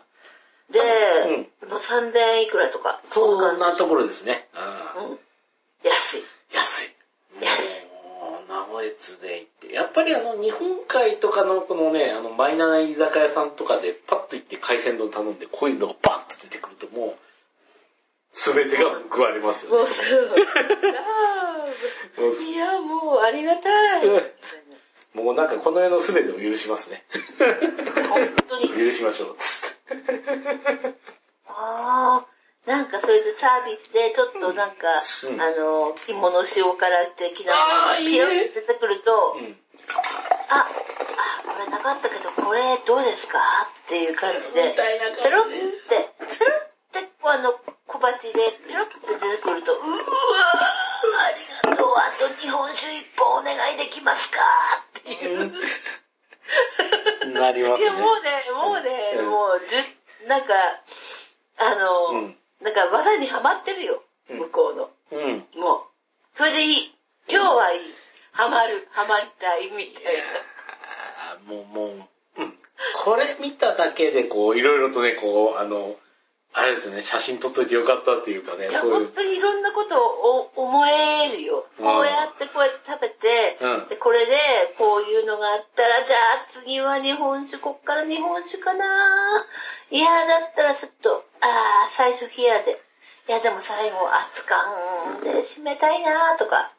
[0.72, 3.00] で、まあ3000円いくらとか。
[3.04, 4.48] そんなとこころですね。
[4.96, 5.10] うん。
[5.12, 5.18] うん。
[5.82, 6.22] 安い。
[6.52, 6.94] 安い。
[7.40, 7.88] 安い
[8.48, 9.72] 名古屋津で行って。
[9.72, 17.27] やっぱりあの、日本海とかのこのね、あの、マイナーな居酒屋さんとかでパッと行って海鮮丼頼んで、こういうのがバンと出てくるともう、
[18.32, 19.78] すべてが報われますよね。
[19.78, 20.06] もうそう。
[22.16, 24.06] あもうーいや、もうありがたい。
[25.14, 27.02] もうなんかこの世のすべてを許しますね。
[28.10, 28.68] 本当に。
[28.68, 29.36] 許しましょう。
[31.48, 39.56] ああ、なんかそれでサービスでちょっとなんか、うんあの、着物塩辛的なものがピヨって出てくると、うん。
[40.50, 40.68] あ、あ、
[41.44, 43.38] これなかったけど、これどうですか？
[43.86, 45.54] っていう感じで、みたいな感じでペロって、
[46.38, 46.60] ペロっ
[46.92, 47.54] て、こうあの、
[47.98, 48.32] 小鉢で
[48.62, 49.98] ペロって出てくると、うーわー
[51.18, 54.38] ありがとう、あと日本酒一本お願いできますか？
[55.00, 55.52] っていう。
[57.34, 57.90] なりますね。
[57.90, 60.54] いや、もうね、もうね、うんもう、じゅ、なんか、
[61.58, 64.90] あの、うんなんか技にはまってるよ、うん向こうの。
[65.12, 65.46] うん。
[65.60, 65.80] もう、
[66.36, 66.94] それでいい。
[67.28, 67.80] 今日はいい。
[68.32, 70.04] ハマる、ハマりたい、みたい
[71.46, 71.54] な。
[71.54, 72.54] もう、もう、うん。
[73.04, 75.96] これ見ただけで、こう、いろいろとね、こう、あの、
[76.58, 79.06] あれですね、写真撮っといてよかったっていうかね、そういう。
[79.06, 81.66] 本当にいろんなことをお思えるよ。
[81.78, 84.34] うんこうやってこうやって食べて、うんでこれで
[84.76, 89.46] こういうのがあったら、じゃあ次は日本酒、こっから日本酒かな
[89.90, 92.82] いや、だったらちょっと、あー、最初冷やで。
[93.28, 96.72] いや、でも最後熱燗で締めたいなとか、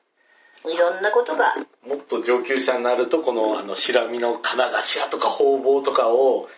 [0.65, 1.55] いろんなことが。
[1.87, 6.49] もっと上級者になると、この、あの、白身の金頭とか方々とかを、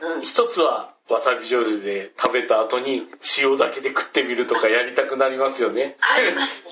[0.00, 0.22] うん。
[0.22, 3.06] 一つは、わさび醤油で食べた後に
[3.38, 5.96] 塩だけで食ってみるとかやりたくなりますよね。
[6.00, 6.70] ありますね。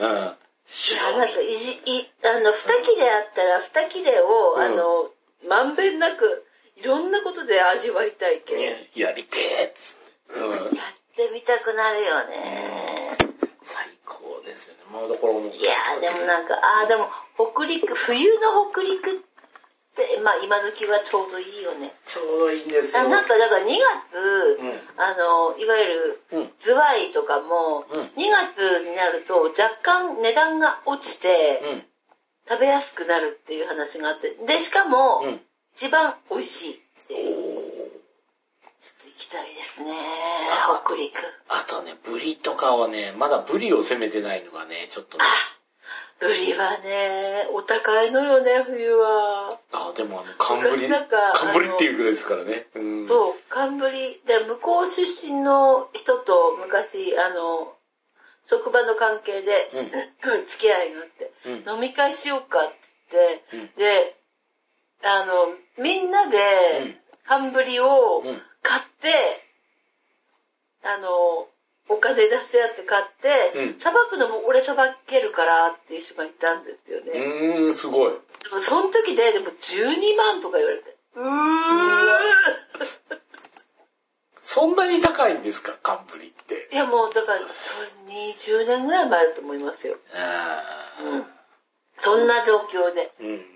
[0.00, 0.08] うん。
[0.08, 5.10] いや、なんかいじ、い、あの、二切れあったら二切れを、うんあの、
[5.46, 6.46] まんべんなく、
[6.76, 8.60] いろんなことで味わいたいけん。
[8.60, 9.98] ややりてーっつ
[10.32, 10.40] って。
[10.40, 10.66] うん。
[10.66, 10.70] っ
[11.16, 13.16] てみたくなるよね。
[13.62, 14.80] 最高ですよね。
[14.90, 15.42] もうだからもう。
[15.54, 19.33] いやーでもなんか、あーでも、北陸、冬の北陸って、
[20.20, 21.92] まあ今時はちょうどいいよね。
[22.06, 23.02] ちょうどいいんですよ。
[23.02, 23.66] あなんかだから2
[24.12, 26.52] 月、うんあの、いわゆるうん。
[26.60, 31.86] ズワイとかも、うん2月になると若干値段が落ちて、うん。
[32.48, 35.46] 食べやすくなるっていう話があって、で、しかも、うん。
[35.74, 37.90] 一番美味しいっていう。
[38.80, 39.92] ちょっと行ききたいですね。
[40.84, 41.14] 北陸。
[41.48, 45.24] あとね、ブリとかはね、まだブリを攻めてないのがね、ちょっとね。
[46.20, 49.58] ブリはね、お高いのよね、冬は。
[49.72, 52.66] あ、でもあの、寒ブリ、寒ブリっていうぐらいですからね。
[52.74, 53.08] うん。
[53.08, 54.22] そう、寒ブリ。
[54.26, 57.74] で、向こう出身の人と昔、あの、
[58.46, 59.86] 職場の関係で、うん
[60.50, 62.70] 付き合いがあって、うん飲み会しようかっ
[63.10, 64.16] て言って、うんで、
[65.02, 65.48] あの、
[65.82, 66.96] みんなうでん、
[67.26, 69.40] 寒ブリをうん買って、
[70.82, 71.48] あの、
[71.88, 77.12] お金出し合って買ってう、んさばくのも俺さばけるからっていう人がいたんですよね。
[77.12, 78.12] うーん、すごい。
[78.12, 78.18] で
[78.56, 80.96] もその時で、でも12万とか言われて。
[81.16, 81.34] うーん。
[84.42, 86.68] そんなに高いんですか、寒ブリって。
[86.72, 87.46] いやもうだから、そ
[88.08, 89.96] れ20年ぐらい前だと思いますよ。
[90.14, 91.26] あうん。
[92.00, 93.54] そんな状況で、ーうん。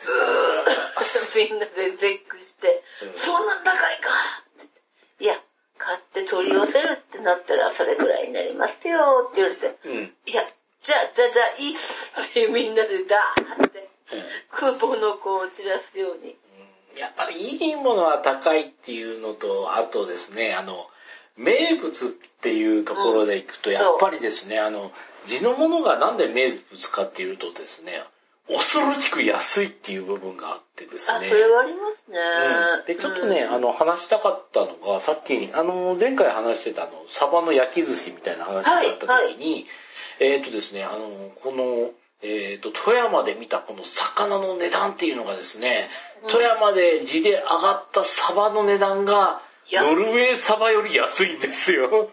[1.36, 4.10] みんなで絶句して、うんそんなん高いか
[5.20, 5.40] いや、
[5.80, 10.12] 買って取り寄せるってなったらそれぐらいになりますよって言われて、うん。
[10.26, 10.44] いや、
[10.82, 13.88] じゃあ、じゃあ、じゃあ、いいっすってみんなでダーって、
[14.50, 16.36] クーポンの子を散らすように。
[16.98, 20.86] やっぱりいいものは高いっていうのと、あとですね、あの、
[21.38, 22.08] 名物っ
[22.42, 24.92] ていうところでいくと、うんやっぱりですね、あの、
[25.24, 28.04] 地のものがなんで名物かっていうとですね、
[28.48, 31.28] 恐ろしく安いっていう部分があってですあ、ね。
[31.28, 32.18] それはありますね。
[32.80, 39.66] うんで、ちょっとね、うんあの、話したかったのが、さっき、あの、前回話してたあの、サバの焼き寿司みたいな話があった時に、
[40.18, 41.90] えっ、とですね、あの、この、
[42.22, 45.88] えっ、と、富山で見たこの魚の値段っていうのがですね、
[46.22, 49.40] うん富山で地で上がったサバの値段が、
[49.72, 52.10] ノルウェーサバより安いんですよ。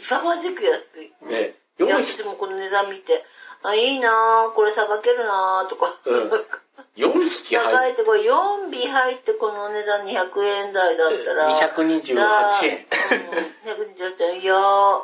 [0.00, 1.26] 凄まじく安い。
[1.28, 3.24] ね、いや、4私もこの値段見て、
[3.62, 5.98] あ、いいなぁ、これさばけるなぁ、とか。
[6.04, 6.30] うん
[6.96, 8.34] 4匹入っいて、これ4
[8.68, 11.50] 尾入ってこの値段200円台だったら。
[11.58, 12.86] 228円。
[13.14, 14.42] うん、228円。
[14.42, 15.02] いやー、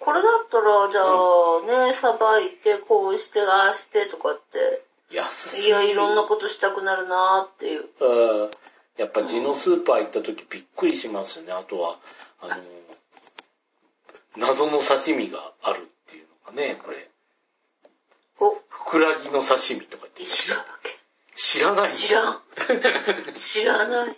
[0.00, 7.88] これだったら、じゃあ、ね、さばいて、こうして、ああしてとかって、安いや、いろんなことしたくなるなーっていう。
[8.00, 8.50] うん
[8.96, 11.52] やっぱ地のスーパー行った時びっくりしますよね。
[11.52, 11.98] あとは、
[12.40, 12.54] あの、
[14.36, 17.10] 謎の刺身があるっていうのがね、これ。
[18.46, 20.64] お、ふくらぎの刺身とかって石川
[21.36, 21.98] 知らない県。
[21.98, 22.42] 知らん。
[23.34, 24.16] 知らない。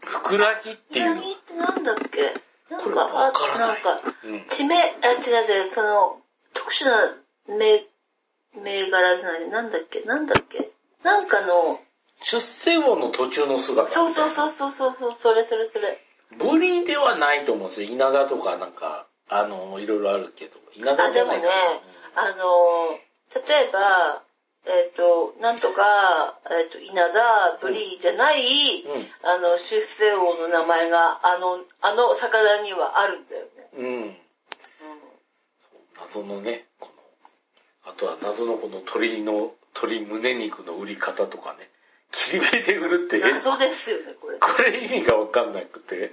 [0.00, 1.20] ふくらぎっていうの？
[1.22, 2.34] 何ってなんだっけ？
[2.70, 4.46] なんか、わからなんか、うん。
[4.48, 6.20] 地名、あ、違う違う、その、
[6.54, 7.16] 特殊な
[7.48, 7.86] 銘、
[8.54, 10.00] 銘柄じゃない、なんだっけ？
[10.02, 10.70] なんだっけ？
[11.02, 11.80] なんかの、
[12.22, 14.30] 出世魚の途中の姿そうそうう。
[14.30, 15.98] そうそうそうそれそれそれ。
[16.36, 17.90] ブリではないと思うんですよ。
[17.90, 20.58] 稲田とかなんか、あの、いろいろあるけど。
[20.74, 21.80] 稲田あ、じゃないでもね
[22.14, 22.98] あの、
[23.34, 24.22] 例えば、
[24.66, 33.68] えっ、と、なんとか、えっ、と、稲田、ブリじゃない、うんあの、出世王の名前が、あの、あの魚にはあるんだよね。
[33.78, 33.86] うん。
[33.86, 34.16] うん。
[36.00, 36.90] 謎のね、こ
[37.84, 41.70] の、あとは謎のこの鶏の、鶏胸肉の売り方とかね。
[42.10, 44.38] 切り目で売るって、謎ですよね、これ。
[44.38, 46.12] これ意味がわかんなくて、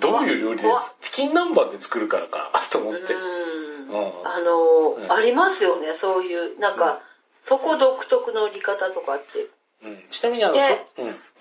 [0.00, 0.68] どういう料理で
[1.00, 3.12] チキン南蛮で作るからか、と思って。
[3.12, 3.63] うんうん
[4.24, 7.00] あの、うんありますよね、そういう、なんか、
[7.44, 9.48] そこ独特の売り方とかって。
[9.84, 10.60] うんちなみにあの、うん、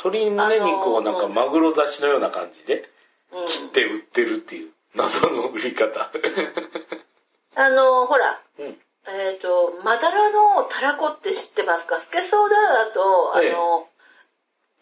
[0.04, 2.90] 鶏胸肉をなんかマグロ刺しのような感じで
[3.32, 3.46] うん。
[3.48, 6.12] 切って売ってるっていう謎の売り方。
[7.56, 8.80] あの、ほら、うん。
[9.08, 12.00] えっ、と、マダラのタラコって知ってますか？
[12.00, 13.88] スケソウダラだと、あええの、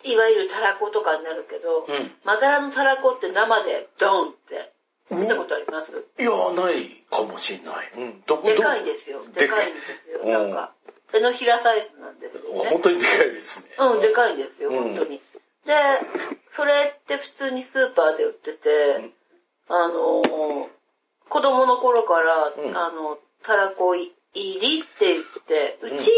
[0.04, 2.12] いわゆるタラコとかになるけど、うん。
[2.24, 4.72] マダラのタラコって生でドンって
[5.12, 7.92] 見たことあります、いや、ないかもしんない。
[7.98, 8.24] うん。
[8.26, 9.26] どこ、でかいですよ。
[9.34, 10.22] でかいんですよ。
[10.24, 10.74] うんなんか、
[11.12, 12.70] 手のひらサイズなんですよね。
[12.70, 13.76] 本当にでかいですね。
[13.78, 15.22] うん、でかいんですよ、うん本当に。
[15.66, 15.74] で、
[16.56, 19.14] それって普通にスーパーで売ってて、ん
[19.68, 20.68] あのー
[21.30, 26.12] 子供の頃から、うんあの、たらこ入りって言って、んうち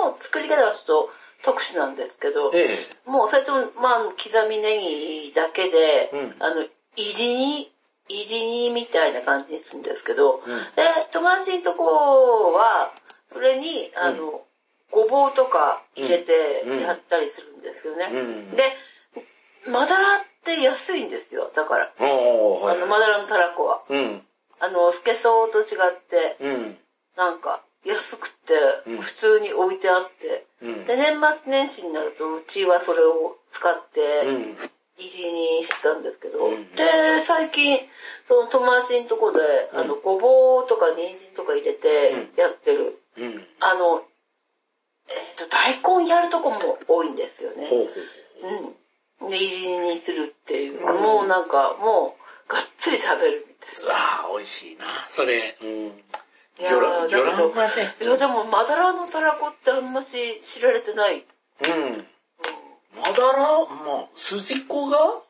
[0.00, 1.10] の作り方はちょっと
[1.44, 6.64] 特殊なんですけど、えもうそれとも、まあ、刻みネギだけで、うんあの、
[6.96, 7.72] 入りに、
[8.08, 12.94] 入りにみたいな感じにするんですけど、うんで、友達のとこは、
[13.32, 14.42] それに、あの、
[14.90, 18.54] ごぼうとか入れてうんやったりするんですよね。
[18.54, 18.76] で、
[19.70, 21.92] マダラって安いんですよ、だから。
[21.98, 22.76] はい。
[22.76, 23.82] あの、マダラのたらこは。
[23.88, 24.22] うん。
[24.60, 26.78] あの、スケソウと違って、うん。
[27.16, 28.54] なんか、安くて
[28.86, 30.86] うん、普通に置いてあって、うん。
[30.86, 34.56] で、年末年始になると、うちはそれを使って、うん。
[34.96, 37.80] 入りにしたんですけど、うんで、最近、
[38.28, 39.38] その友達のとこで、
[39.72, 39.96] うんあの、
[40.94, 43.46] 人参とか入れてうんやってる、うん。
[43.60, 44.02] あの、
[45.08, 47.66] えっ、と、大根やるとこも多いんですよね。
[47.68, 48.74] ほうほう。
[49.22, 49.30] うん。
[49.30, 50.80] で、入りにするっていう。
[50.80, 52.16] もうなんか、も
[52.48, 53.94] う、がっつり食べるみたいな。
[53.94, 55.56] ああ、美味しいな、それ。
[55.62, 56.04] うん。
[56.56, 57.48] いやー魚卵。
[57.50, 61.26] いや、でも、マダラのたらこってあんまし知られてない。
[61.60, 62.06] うん。
[62.96, 63.66] まだら、ま
[64.04, 65.22] あ、筋子が？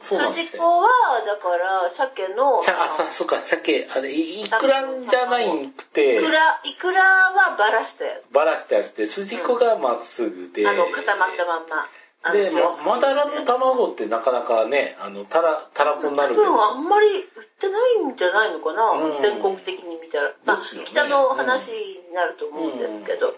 [0.00, 0.46] そうなんですよ。
[0.46, 0.89] 筋子は、
[1.26, 10.68] だから、鮭の、さあ、さ、そっか、鮭、あれ、いいくらじゃないんくてい、くら、いくらはバラしたやバラしたやつで、筋子がまっすぐで、つ。
[10.68, 11.88] あの、固まったまんま。
[12.32, 17.24] で、ま、まだらの卵ってなかなかね、あの、たら、たらこになるけ多分あど、んまり売っ
[17.58, 20.34] てないんじゃないのかな、うん全国的に見たら。
[20.44, 23.36] まあね北の話になると思うんですけど。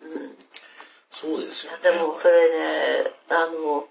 [0.00, 0.38] うん。
[1.12, 1.78] そうですよ、ね。
[1.82, 3.86] でもそれね、あの、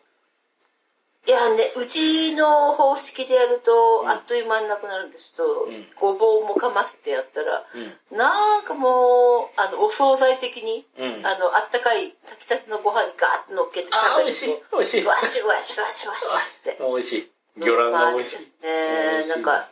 [1.27, 8.17] いやね、うちの方式でやると、うんあっという間になくなるんですけど、うんごぼうもかませてやったら、うん。
[8.17, 11.25] なんかもう、あの、お惣菜的に、うん。
[11.25, 15.03] あの、あったかい炊きたてのご飯にガーッと乗っけて食べる美味しい、美味しい。
[15.03, 16.21] と、わしわしわしわし
[16.59, 16.77] って。
[16.79, 17.31] 美味しい。
[17.57, 18.39] 魚卵が美味しい。
[18.39, 19.67] ねえ、なんか、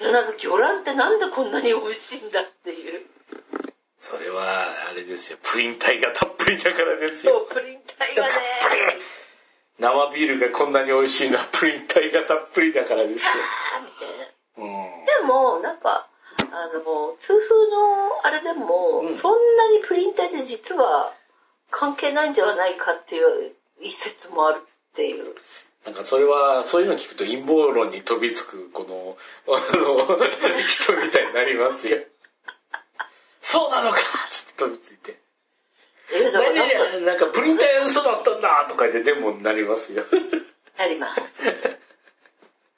[0.00, 3.04] なんか魚卵ってなんでこんなに美味しいんだっていう。
[3.98, 5.38] それは、あれですよ。
[5.42, 7.46] プリン体がたっぷりだからですよ。
[7.48, 8.32] そう、プリン体がね、
[9.78, 13.20] 生ビールがこんなに美味しいのはプリン体がたっぷりだからですよ。
[13.76, 14.26] あーみたいな。
[14.56, 15.04] うん。
[15.04, 16.08] でも、なんか、
[16.38, 21.12] あの、痛風のあれでも、うんそんなにプリン体で実は
[21.70, 25.34] 関係ないんじゃないかっていう一説もあるっていう。
[25.84, 29.16] なんかそれは、そういうの聞くと陰謀論に飛びつく、この、
[29.54, 29.96] あの、
[30.66, 31.98] 人みたいになりますよ。
[33.40, 33.98] そうなのか
[34.30, 35.25] つって飛びついて。
[36.12, 40.04] 何々なんかプリン体は嘘だったんだとか言ってデモになりますよ。
[40.78, 41.20] なります。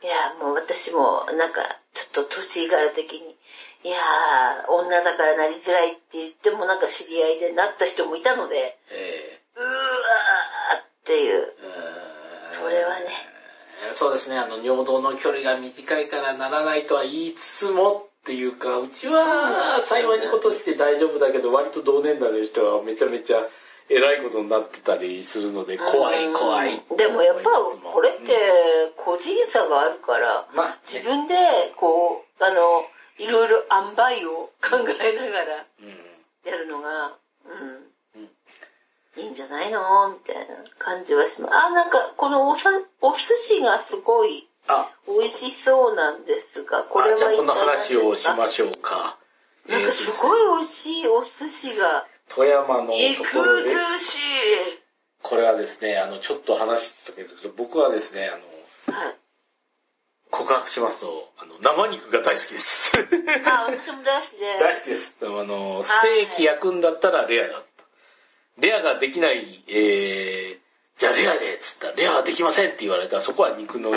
[0.01, 3.37] いや、もう私も、なんか、ちょっと年柄的に、
[3.83, 11.43] いやー、女だからなりづらいって言ってもなんか知り合いでなった人もいたので、えうーわーっていう。
[11.43, 13.07] ーそれはね。
[13.93, 23.47] そうですね、あの、尿道の距離が短いからならないとは言いつつもっていうか、うちは幸いにことして大丈夫だけど、割と同年代の人はめちゃめちゃ
[23.89, 26.83] 偉いことになってたりするので、怖い怖い。
[26.91, 31.35] うんでもやっぱこれって個人差があるから、まあ、自分で
[31.77, 32.85] こう、あの、
[33.19, 37.17] いろいろ塩梅を考えながらうんやるのが、
[37.47, 38.29] うんうん。
[39.17, 40.11] いいんじゃないの？
[40.11, 40.45] みたいな
[40.79, 41.55] 感じはします。
[41.55, 49.19] あ、なんかこのおさお寿司がすごいあ、美味しそうなんですが、これはあじゃあこの話をしましょうか。
[49.69, 54.19] なんかすごい美味しいお寿司が、富山の肉ところで、寿司
[55.23, 59.17] これはですね、あの、ちょっと話したけど、僕はですね、あの、はい。
[60.31, 62.93] 告白しますと、あの、生肉が大好きです。
[63.47, 64.59] あ、私も大好きで。
[64.61, 65.17] 大好きです。
[65.23, 67.85] あの、ステーキ焼くんだったらレアだった。
[68.59, 73.93] レアができない、えー、じゃあレアで、つったら、レアはできませんって言われたら、そこは肉の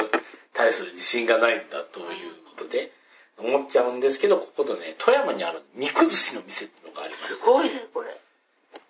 [0.54, 2.92] 対する自信がないんだということで、
[3.38, 7.42] 思っちゃうんですけど、ここでね、富山にある肉寿司の店っていうのがありますす。
[7.42, 8.20] ごいね、これ。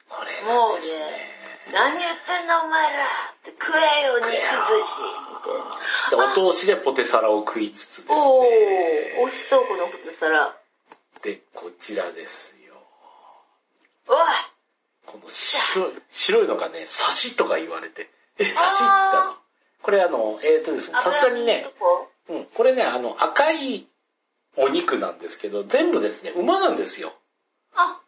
[0.09, 4.99] これもうねね、何言ってんのお前らって食えよ、肉寿司
[6.09, 6.33] みたいな。
[6.33, 9.15] お通しでポテサラを食いつつですおー、ね。
[9.19, 10.57] 美味しそう、このポテサラ。
[11.21, 12.73] で、こちらですよ。
[14.07, 14.25] うわ
[15.05, 18.09] この白い、白いのがね、刺しとか言われて。
[18.37, 19.40] え、刺しって言ったの？
[19.81, 21.65] これあの、えっ、とですね、さすがにね、
[22.29, 23.87] うん、これね、あの、赤い
[24.57, 27.13] お肉なんですけど、全部ですね、馬なんですよ。
[27.75, 27.99] あ、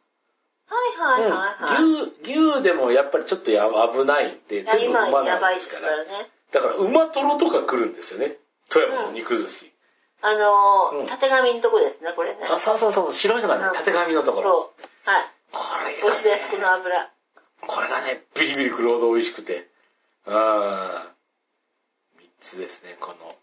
[0.67, 1.83] はいはいはいはい。
[1.83, 5.79] うん、牛、牛でもやっぱりちょっとや危ないんで、全部今馬なんでか。
[5.79, 6.29] かららね。
[6.51, 8.37] だから馬トロとか来るんですよね。
[8.69, 9.71] 富山の肉寿司。
[10.21, 12.45] あのー、うん縦紙のとこですね、これね。
[12.49, 14.51] あ、そうそうそう、白いのがねう、ん縦紙のところ。
[14.51, 14.73] そ
[15.05, 15.09] う。
[15.09, 15.25] はい。
[15.51, 17.11] これ美味しいです、こがね、の油。
[17.67, 19.67] これがね、ビリビリくるほど美味しくて。
[20.25, 21.12] あー三
[22.43, 23.35] つですね、この、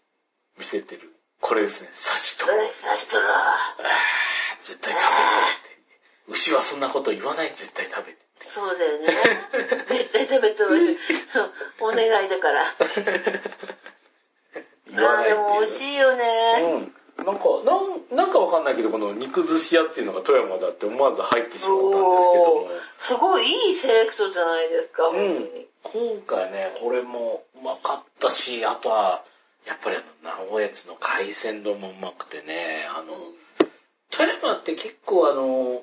[0.57, 1.11] 見せてる。
[1.41, 2.45] これですね、刺しと。
[2.45, 3.55] それ、さしとら。
[3.55, 5.17] あー絶対食べてっ
[5.65, 6.31] て。
[6.31, 8.19] 牛はそんなこと言わない、絶対食べて。
[8.53, 9.07] そうだよね。
[9.89, 10.97] 絶対食べてほしい。
[11.81, 12.67] お願いだから。
[12.69, 16.93] あーで言わないっていうも美味しいよね。
[17.17, 17.25] うん。
[17.25, 22.69] なんか、なん、なんかわかんないけど、この肉寿司屋っていうのが富山だって思わず入ってしまったんですけど。
[22.99, 25.70] すごいいいセレクトじゃないですか、うん本当に。
[25.83, 29.23] 今回ね、これもうまかったし、あとは、
[29.65, 33.13] やっぱりあの、直江津の海鮮丼もうまくてね、あの、
[34.09, 35.81] 富山って結構あの、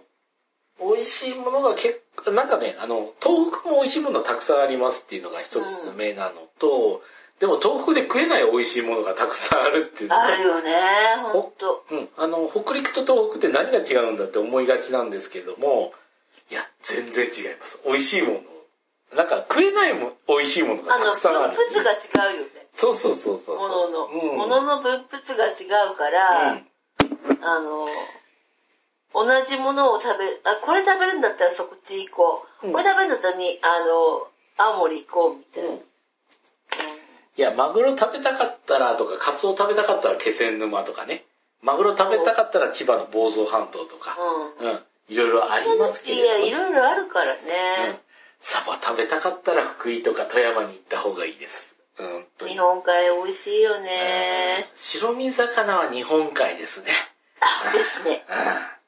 [0.80, 7.02] 美味しいものが結構、なんかね、あの、東北も美味しいものたくさんありますっていうのが一つの目なのと、
[7.40, 10.72] でも東北で食えない美味しいものがたくさんあるっていうのがあるよね、
[11.32, 11.84] ほんと。
[11.90, 12.08] うん。
[12.16, 15.92] あの、北陸と東北って何が違うんだって思いがちなんですけども、
[16.50, 17.80] いや、全然違います。
[17.86, 18.40] 美味しいもの。
[19.16, 21.56] なんか食食えないも美味しいものがあの、たくさんある。
[21.56, 22.50] 分布が違うよね。
[22.74, 23.56] そうそうそうそう。
[23.56, 24.06] ものの。
[24.06, 26.68] うんものの分布が違うから、うん
[27.42, 27.88] あの、
[29.14, 32.66] 同じものを食べ、あ、これ食べるんだったらそっち行こう。
[32.66, 35.70] うんこれ食べるんだったらに、あの、青森行こうみたいな。
[35.70, 35.80] うん
[37.38, 41.24] いや、マグロ食べたかったらとか、カツオ食べたかったら気仙沼とかね。
[41.62, 44.16] マグロ食べたかったら千葉の房総半島とか。
[44.60, 44.68] うん。
[44.68, 44.80] うん。
[45.08, 46.38] いろいろありますけいや。
[46.38, 48.00] いろいろあるからうんね。。
[48.40, 51.76] サバ食べたかったら福井とか富山に行った方がいいです。
[52.38, 54.70] 日本海美味しいよね。
[54.74, 56.92] 白身魚は日本海ですね。
[57.40, 58.24] あ、ですね。
[58.28, 58.78] うん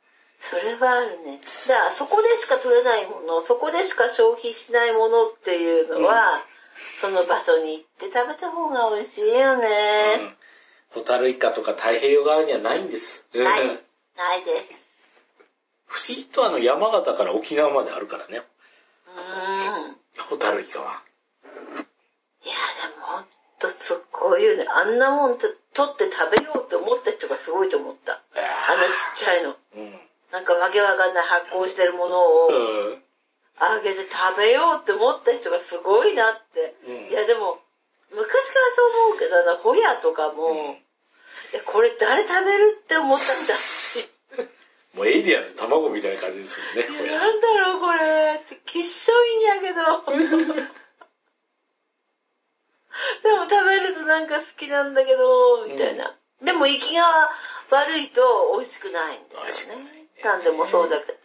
[0.48, 1.40] それはあるね。
[1.42, 6.42] じゃあ、そこでしか取れないもの、そこでしか消費しないものっていうのは、
[7.00, 10.34] その場所に行って食べた方が美味しいよね。
[10.90, 13.26] ホタルイカとか太平洋側にはないんです。
[13.34, 13.66] うんない
[14.16, 14.68] ないです。
[15.86, 18.42] 不思議とあの山形から沖縄まであるからね。
[19.16, 19.96] うーん。
[20.28, 21.02] ホタルイカは？
[22.44, 22.54] いや、
[22.88, 23.24] でもほん
[23.58, 24.66] とすごいよね。
[24.68, 28.22] あんなもんと取って食べようと思った人がすごいと思った。
[28.34, 29.56] あのちっちゃいの。
[29.76, 30.00] うん。
[30.32, 32.52] なんかわけわかんない発酵してるものをう
[32.96, 33.02] ん。
[33.58, 36.74] あげて食べようって思った人がすごいなって。
[36.86, 37.60] うんいやでも、
[38.10, 40.54] 昔からそう思うけどな、ホヤとかも、
[41.52, 44.10] いやこれ誰食べるって思ったんだし。
[44.94, 49.82] もうエイリアンの卵みたいな感じですよね、いや、なんだろうこれきっしょいんやけど。
[53.22, 56.16] でも食べるとなんか好きなんだけど、みたいな。
[56.42, 57.30] でも息が
[57.70, 60.08] 悪いと美味しくないんだよ美味しくないね。
[60.24, 61.18] なんでもそうだけど。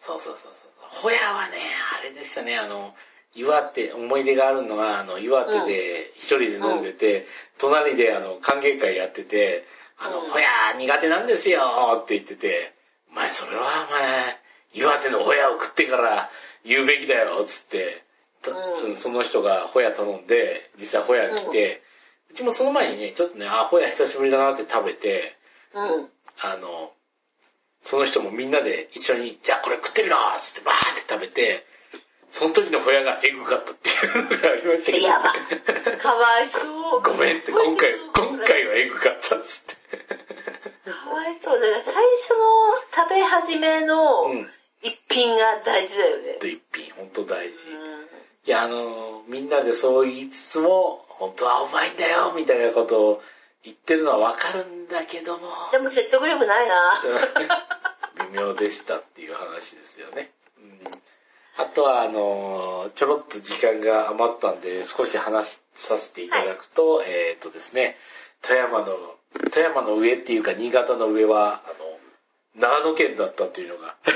[0.00, 0.70] そうそうそうそう。
[1.02, 1.58] ホヤはね、
[2.00, 2.94] あれでしたね、あの、
[3.34, 7.26] 岩手、思い出があるのは、あの、岩手で一人で飲んでて、
[7.58, 9.64] 隣であの、歓迎会やってて、
[9.98, 12.74] あの、うんホヤ苦手なんですよって言ってて、
[13.10, 14.38] お前それはお前、
[14.74, 16.30] 岩手のホヤを食ってから
[16.64, 18.02] 言うべきだよ、つって、
[18.42, 21.82] たうんうんその人がホヤ頼んで、実際ホヤ来て、
[22.30, 25.36] うちもその前にね、ちょっとね、あ、ホヤ久しぶりだなって食べて、
[25.74, 26.08] うん。
[26.38, 26.92] あの、
[27.82, 31.64] その人もみんなで一緒に、じゃあこれ食ってみろっつってバーって食べて、
[32.30, 35.32] その時のホヤがエグかったっていうのがありましたけど、やば。
[35.96, 37.00] かわいそう。
[37.02, 39.75] ごめんって、今回、今回はエグかったっつって。
[40.84, 41.82] かわいそうだよ。
[41.84, 44.50] 最初の食べ始めのうん。
[44.82, 46.34] 一品が大事だよね。
[46.34, 47.70] と一品、ほんと大事。
[47.70, 53.22] うんいや、あの、みんなでそう言いつつも、本当はうまいんだよ、みたいなことを
[53.64, 57.02] 言ってるのはわかるんだけども、でも説得力ないな。
[58.30, 60.30] 微妙でしたっていう話ですよね。
[60.58, 61.00] うん
[61.58, 67.96] あとは、あの、ちょろっと時間が余ったんで、少し話させていただくと、えっ、とですね、
[68.42, 73.96] 富山の、富山の上っていうか、新潟の上は、あの、長野県だったっていうのが、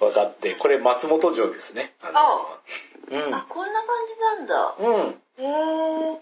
[0.00, 1.94] 分かって、これ松本城ですね。
[2.02, 2.58] あの
[3.36, 4.74] あ、こんな感じなんだ。
[4.78, 4.94] うん。
[4.94, 5.22] うん。
[5.38, 6.18] へぇー。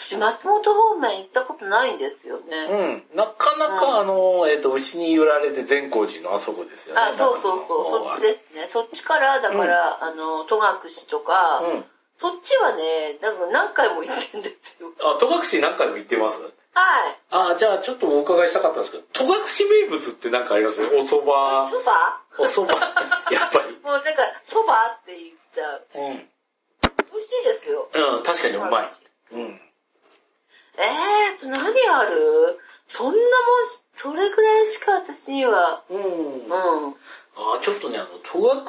[0.00, 3.02] 私、松本方面行ったことないんですよね。
[3.12, 3.16] うん。
[3.16, 7.00] なかなか、うんあの、えっ、と、牛に揺られて善光寺のあそこですよね。
[7.00, 8.68] あ、そうそうそう、そっちですね。
[8.72, 10.62] そっちから、だから、あの、戸隠
[11.10, 11.84] とか、うん。
[12.20, 14.90] そっちはね、なんか何回も行ってんですよ。
[15.00, 16.42] あ、戸隠何回も行ってます？
[16.42, 16.52] はい。
[17.30, 20.82] あ、じゃあちょっとお伺いしたかったんですけど、戸隠名物って何かあります？
[20.84, 22.74] お蕎麦、そばお蕎麦、
[23.34, 23.78] やっぱり。
[23.82, 24.10] もうなんか、
[24.46, 25.86] そばって言っちゃう。
[25.94, 26.28] うん。
[27.12, 27.88] 美味しいですよ。
[27.94, 28.90] うん、確かにうまい。
[29.32, 29.60] うん。
[30.76, 32.58] えーと、何ある？
[32.88, 33.22] そんなもん、
[33.96, 36.02] それぐらいしか私には、うん。
[36.02, 36.96] うん。
[37.36, 38.64] あ、ちょっとね、あの、戸隠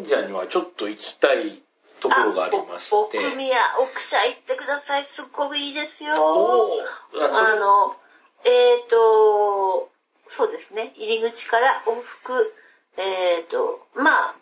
[0.00, 1.62] 神社にはちょっと行きたい
[2.00, 2.94] ところがありまして。
[2.94, 5.08] お奥宮、奥社行ってください。
[5.10, 6.12] すっごくいいですよ。
[6.14, 7.96] あの、
[8.44, 9.90] えーと、
[10.30, 10.92] そうですね。
[10.96, 12.54] 入り口から往復、
[12.96, 14.34] えーと、まあ、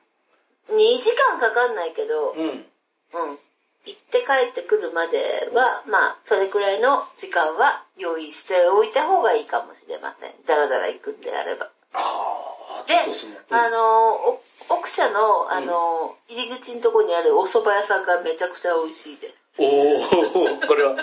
[0.71, 2.49] 2時間かかんないけど、うん。
[2.49, 3.39] うん。
[3.87, 10.33] 行って帰ってくるまでは、まあ、それくらいの時間は用意しておいた方がいいかもしれません。
[10.45, 11.71] だらだら行くんであれば。
[11.95, 19.35] ああ、ちでょっとその、あの、お奥社の、あの、入り口のとこにあるお蕎麦屋さんがめちゃくちゃ美味しいです。
[19.59, 20.97] おー、これは、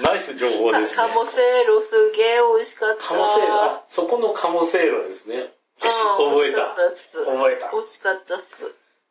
[0.00, 1.08] ナイス情報ですね。
[1.08, 3.04] カモセーロすげえ美味しかった。
[3.04, 5.52] カモセーロ、あ、そこのカモセーロですね。
[5.80, 6.74] 覚えた。
[7.24, 7.70] 覚えた。
[7.72, 8.44] 美味しかったっす。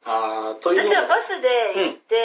[0.05, 2.15] あー、というの私はバスで行って、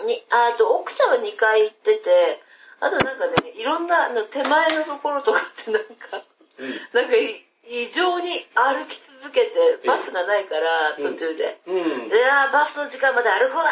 [0.00, 0.06] うん。
[0.06, 2.40] に、あと、奥社は2回行ってて、
[2.80, 6.24] あとなんかね、いろんな、あの、手前のところとかってなんか、
[6.58, 11.58] うんなんかい異常に歩き続けて、バスがないから、うん途中で。
[11.66, 11.72] う
[12.06, 12.08] ん。
[12.08, 13.70] で、あーバスの時間まで歩くわーっ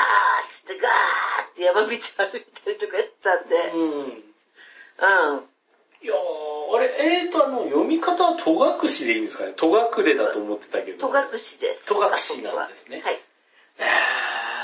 [0.52, 0.92] つってガー
[1.52, 3.80] って山道歩いたりとかしてたんで、うん。
[4.00, 5.44] うん。
[6.02, 9.52] いやー、あれ、えーと、あの、読み方は戸隠でいいんですかね？
[9.56, 11.08] 戸隠だと思ってたけど。
[11.08, 11.58] 戸隠です。
[11.86, 13.20] 戸隠なんですねはい。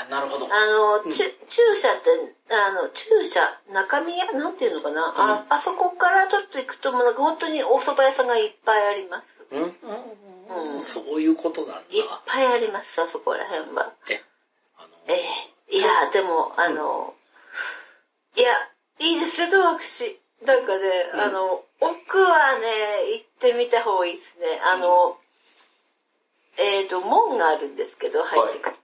[0.05, 0.47] えー、なるほど。
[0.51, 2.09] あの、うんちゅ駐車って、
[2.53, 9.25] あの、駐車、中身屋なんていうのかな、あ、あそこからちょっと行くと、もうなんか本当にお蕎麦屋さんがいっぱいあります。
[9.51, 11.81] うん、うんうん、そういうことなんだ。
[11.89, 13.93] いっぱいあります、あそこら辺は。
[14.09, 14.21] え、
[14.77, 15.21] あの、え
[15.69, 17.13] えいや、でも、あの、
[18.35, 18.51] いや、
[18.99, 20.17] いいですよ、戸隠。
[20.45, 24.59] なんかね、うんあの、奥はね、行ってみた方がいいですね。
[24.63, 25.17] あの、
[26.57, 28.75] えっ、と、門があるんですけど、入ってくる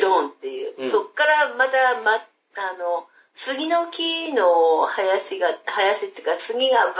[0.00, 0.74] ドーンっていう。
[0.78, 3.06] うんそっからまた、ま、あの、
[3.36, 6.94] 杉の木の林が、林っていうか杉がバーっ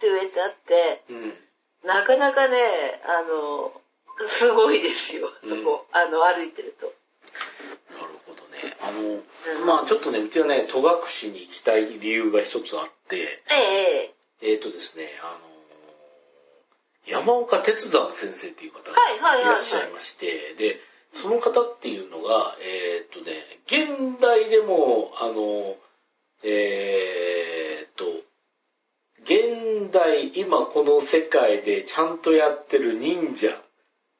[0.00, 1.34] て植えてあって、うん。
[1.84, 3.72] なかなかね、あの、
[4.38, 5.86] すごいですよ、そこ。
[5.92, 6.86] あの、歩いてると。
[7.94, 8.76] なるほどね。
[8.80, 15.54] あの、うんまあちょっとね、うちはね、戸隠に行きたい理由が一つあって、えええーとですね、あの、
[17.06, 20.80] 山岡哲山先生っていう方がはいはいはいはいいらっしゃいまして、で、
[21.14, 23.32] その方っていうのが、えーとね、
[23.66, 25.76] 現代でも、あの、
[26.42, 28.04] えーと、
[29.22, 33.48] 現代、今この世界でちゃんとやってる忍者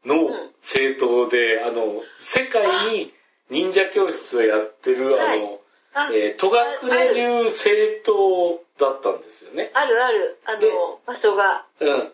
[0.06, 0.50] のうん。
[0.62, 3.12] 政党で、あの、世界に
[3.50, 5.63] 忍者教室をやってる、あの、あ、
[6.12, 9.70] えー、戸隠流政党だったんですよね。
[9.74, 11.64] あるある、あでの、場所が。
[11.80, 11.88] うん。
[11.88, 12.04] うん。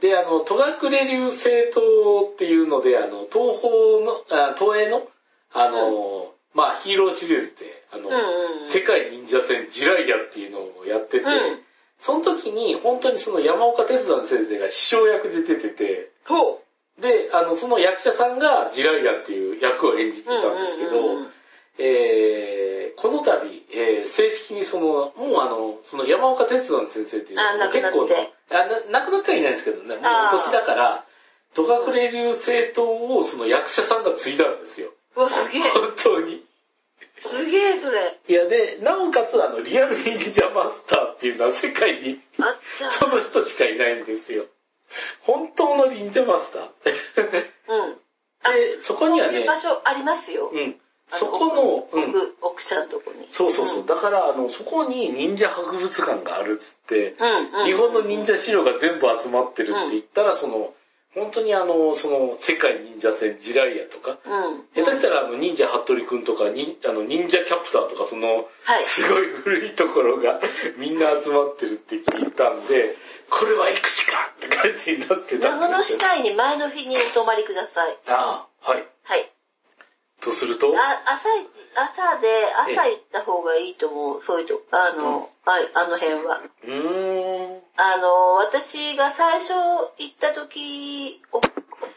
[0.00, 0.56] で、あの、戸
[0.88, 5.06] 隠流政党っていうので、あの、東方の、あ東映の、
[5.52, 8.66] あの、まあ、ヒーローシリーズで、あの、うんうん。
[8.66, 11.62] 世界忍者戦ジライアっていうのをやってて、うん
[11.98, 16.10] その時に本当にその山岡哲山先生が師匠役で出てて。
[17.00, 21.35] で、あの、その役者さんがジライアっていう役を演じてたんですけど、うんうんうん
[21.78, 23.32] えーこの度、
[23.72, 28.08] えー正式にその、もうあの、その山岡哲山先生っていうの結構
[28.50, 28.54] あ
[28.90, 30.00] な、亡くなってはいないんですけどね、もう
[30.30, 31.04] 年だから、
[31.54, 31.62] 戸
[31.92, 34.90] 隠流政党をその役者さんが継いだんですよ。
[35.16, 35.62] うわ、すげえ。
[35.62, 36.44] 本当に。
[37.18, 38.18] すげえ、それ。
[38.28, 44.44] いや、で、なおかつあの、リアル忍者マスターっていうのは世界にあっちゃその人しかいないんですよ。
[45.22, 46.64] 本当の忍者マスター。
[47.68, 47.94] うん。
[47.94, 50.50] で、そこにはねそういう、場所ありますよ。
[50.52, 50.80] うん。
[51.08, 52.10] そこの、うん。
[52.10, 53.28] 奥、奥ちゃんとこに。
[53.30, 53.86] そうそうそう。
[53.86, 57.60] だから、あの、そこに忍者博物館があるっつって、うん。
[57.60, 57.66] うん。
[57.66, 60.74] 日本の忍者資料が全部集まってるって言ったら、その、
[61.14, 64.84] 本当にあの、その、世界忍者戦ジライアとか、うん。
[64.84, 68.84] 下手したらあの、忍者服部くんとか、忍あの忍者キャプターとか、その、はい。
[68.84, 70.40] すごい古いところが
[70.76, 72.96] みんな集まってるって聞いたんで、
[73.30, 75.82] これは行くしかって感じになってた長野。
[75.82, 77.96] 市内に前の日にお泊まりください。
[78.06, 78.84] ああ、はい。
[79.04, 79.30] はい。
[80.20, 84.22] とすると、あ朝一、朝で、朝行った方がいいと思う。
[84.22, 86.40] そういうと、あの、はい、あの辺は。
[86.64, 89.52] うーん、あの、私が最初
[89.98, 91.48] 行った時、奥、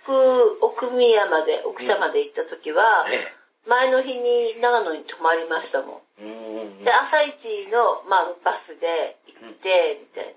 [0.05, 3.33] 奥奥宮まで、奥社まで行った時は、ね。
[3.67, 6.83] 前の日に長野に泊まりましたもんん。
[6.83, 10.35] で、朝一の、まあ、バスで行って、みたい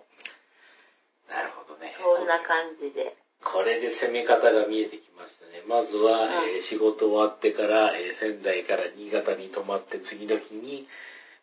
[1.29, 1.37] な。
[1.37, 1.95] なるほどね。
[1.99, 3.17] そんな感じで。
[3.45, 5.63] これで攻め方が見えてきましたね。
[5.69, 10.87] まずは、うんえー仕事終わってから、えー仙台から新潟に泊まって次の日に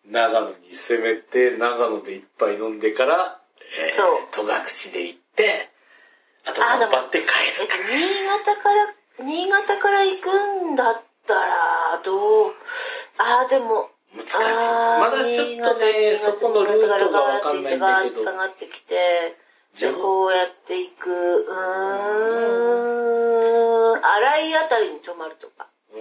[0.09, 3.39] 長野に攻めて、長野で一杯飲んでから、
[3.77, 5.69] えー、戸隠で行って、
[6.45, 7.25] あと頑張って帰
[7.59, 7.99] えっとるか、ら。
[7.99, 8.95] 新潟から、
[9.25, 12.53] 新潟から行くんだったら、どう、
[13.17, 14.35] あーでも、難しいです。
[14.39, 19.37] まだちょっとね、そこのルートがわかんないんだけど下、がってきて、
[19.95, 21.53] こうやって行く、うー
[23.99, 25.67] ん、荒いあたりに泊まるとか。
[25.93, 25.99] うー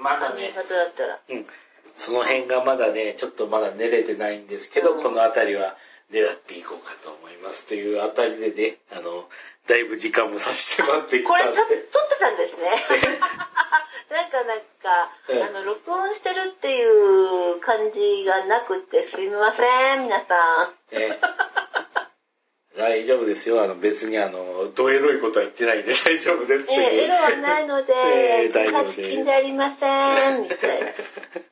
[0.00, 1.20] んまだ新ね、潟だったら。
[1.28, 1.46] うん。
[1.94, 5.76] その辺がまだね、ちょっとまだ練れてないんですけど、うんこの辺りは
[6.10, 7.66] 狙っていこうかと思います。
[7.66, 9.28] というあたりでね、あの、
[9.66, 11.66] だいぶ時間もさせてもらってきこれと撮っ。
[11.66, 11.86] て
[12.18, 12.84] たんですね。
[14.10, 20.96] なんかなんか、ええあの、録音してるっていう感じがなくてすみません、皆さん。
[20.96, 21.18] ね
[22.76, 23.62] 大丈夫ですよ。
[23.62, 26.82] あの、別にあの、どエロいことは言ってないんで大丈夫ですとえいう。
[26.82, 30.92] え、エロはないので、ええ大丈夫です18金でありません、みたいな。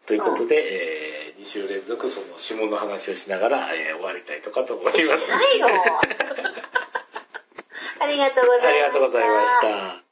[0.06, 4.98] ということで、えー、2週連続その下の話をしながら、えー終わりたいとかと思います。
[5.00, 5.16] しな
[5.54, 5.68] いよ。
[8.00, 8.68] ありがとうございました。
[8.68, 9.60] ありがとうございまし
[9.98, 10.03] た。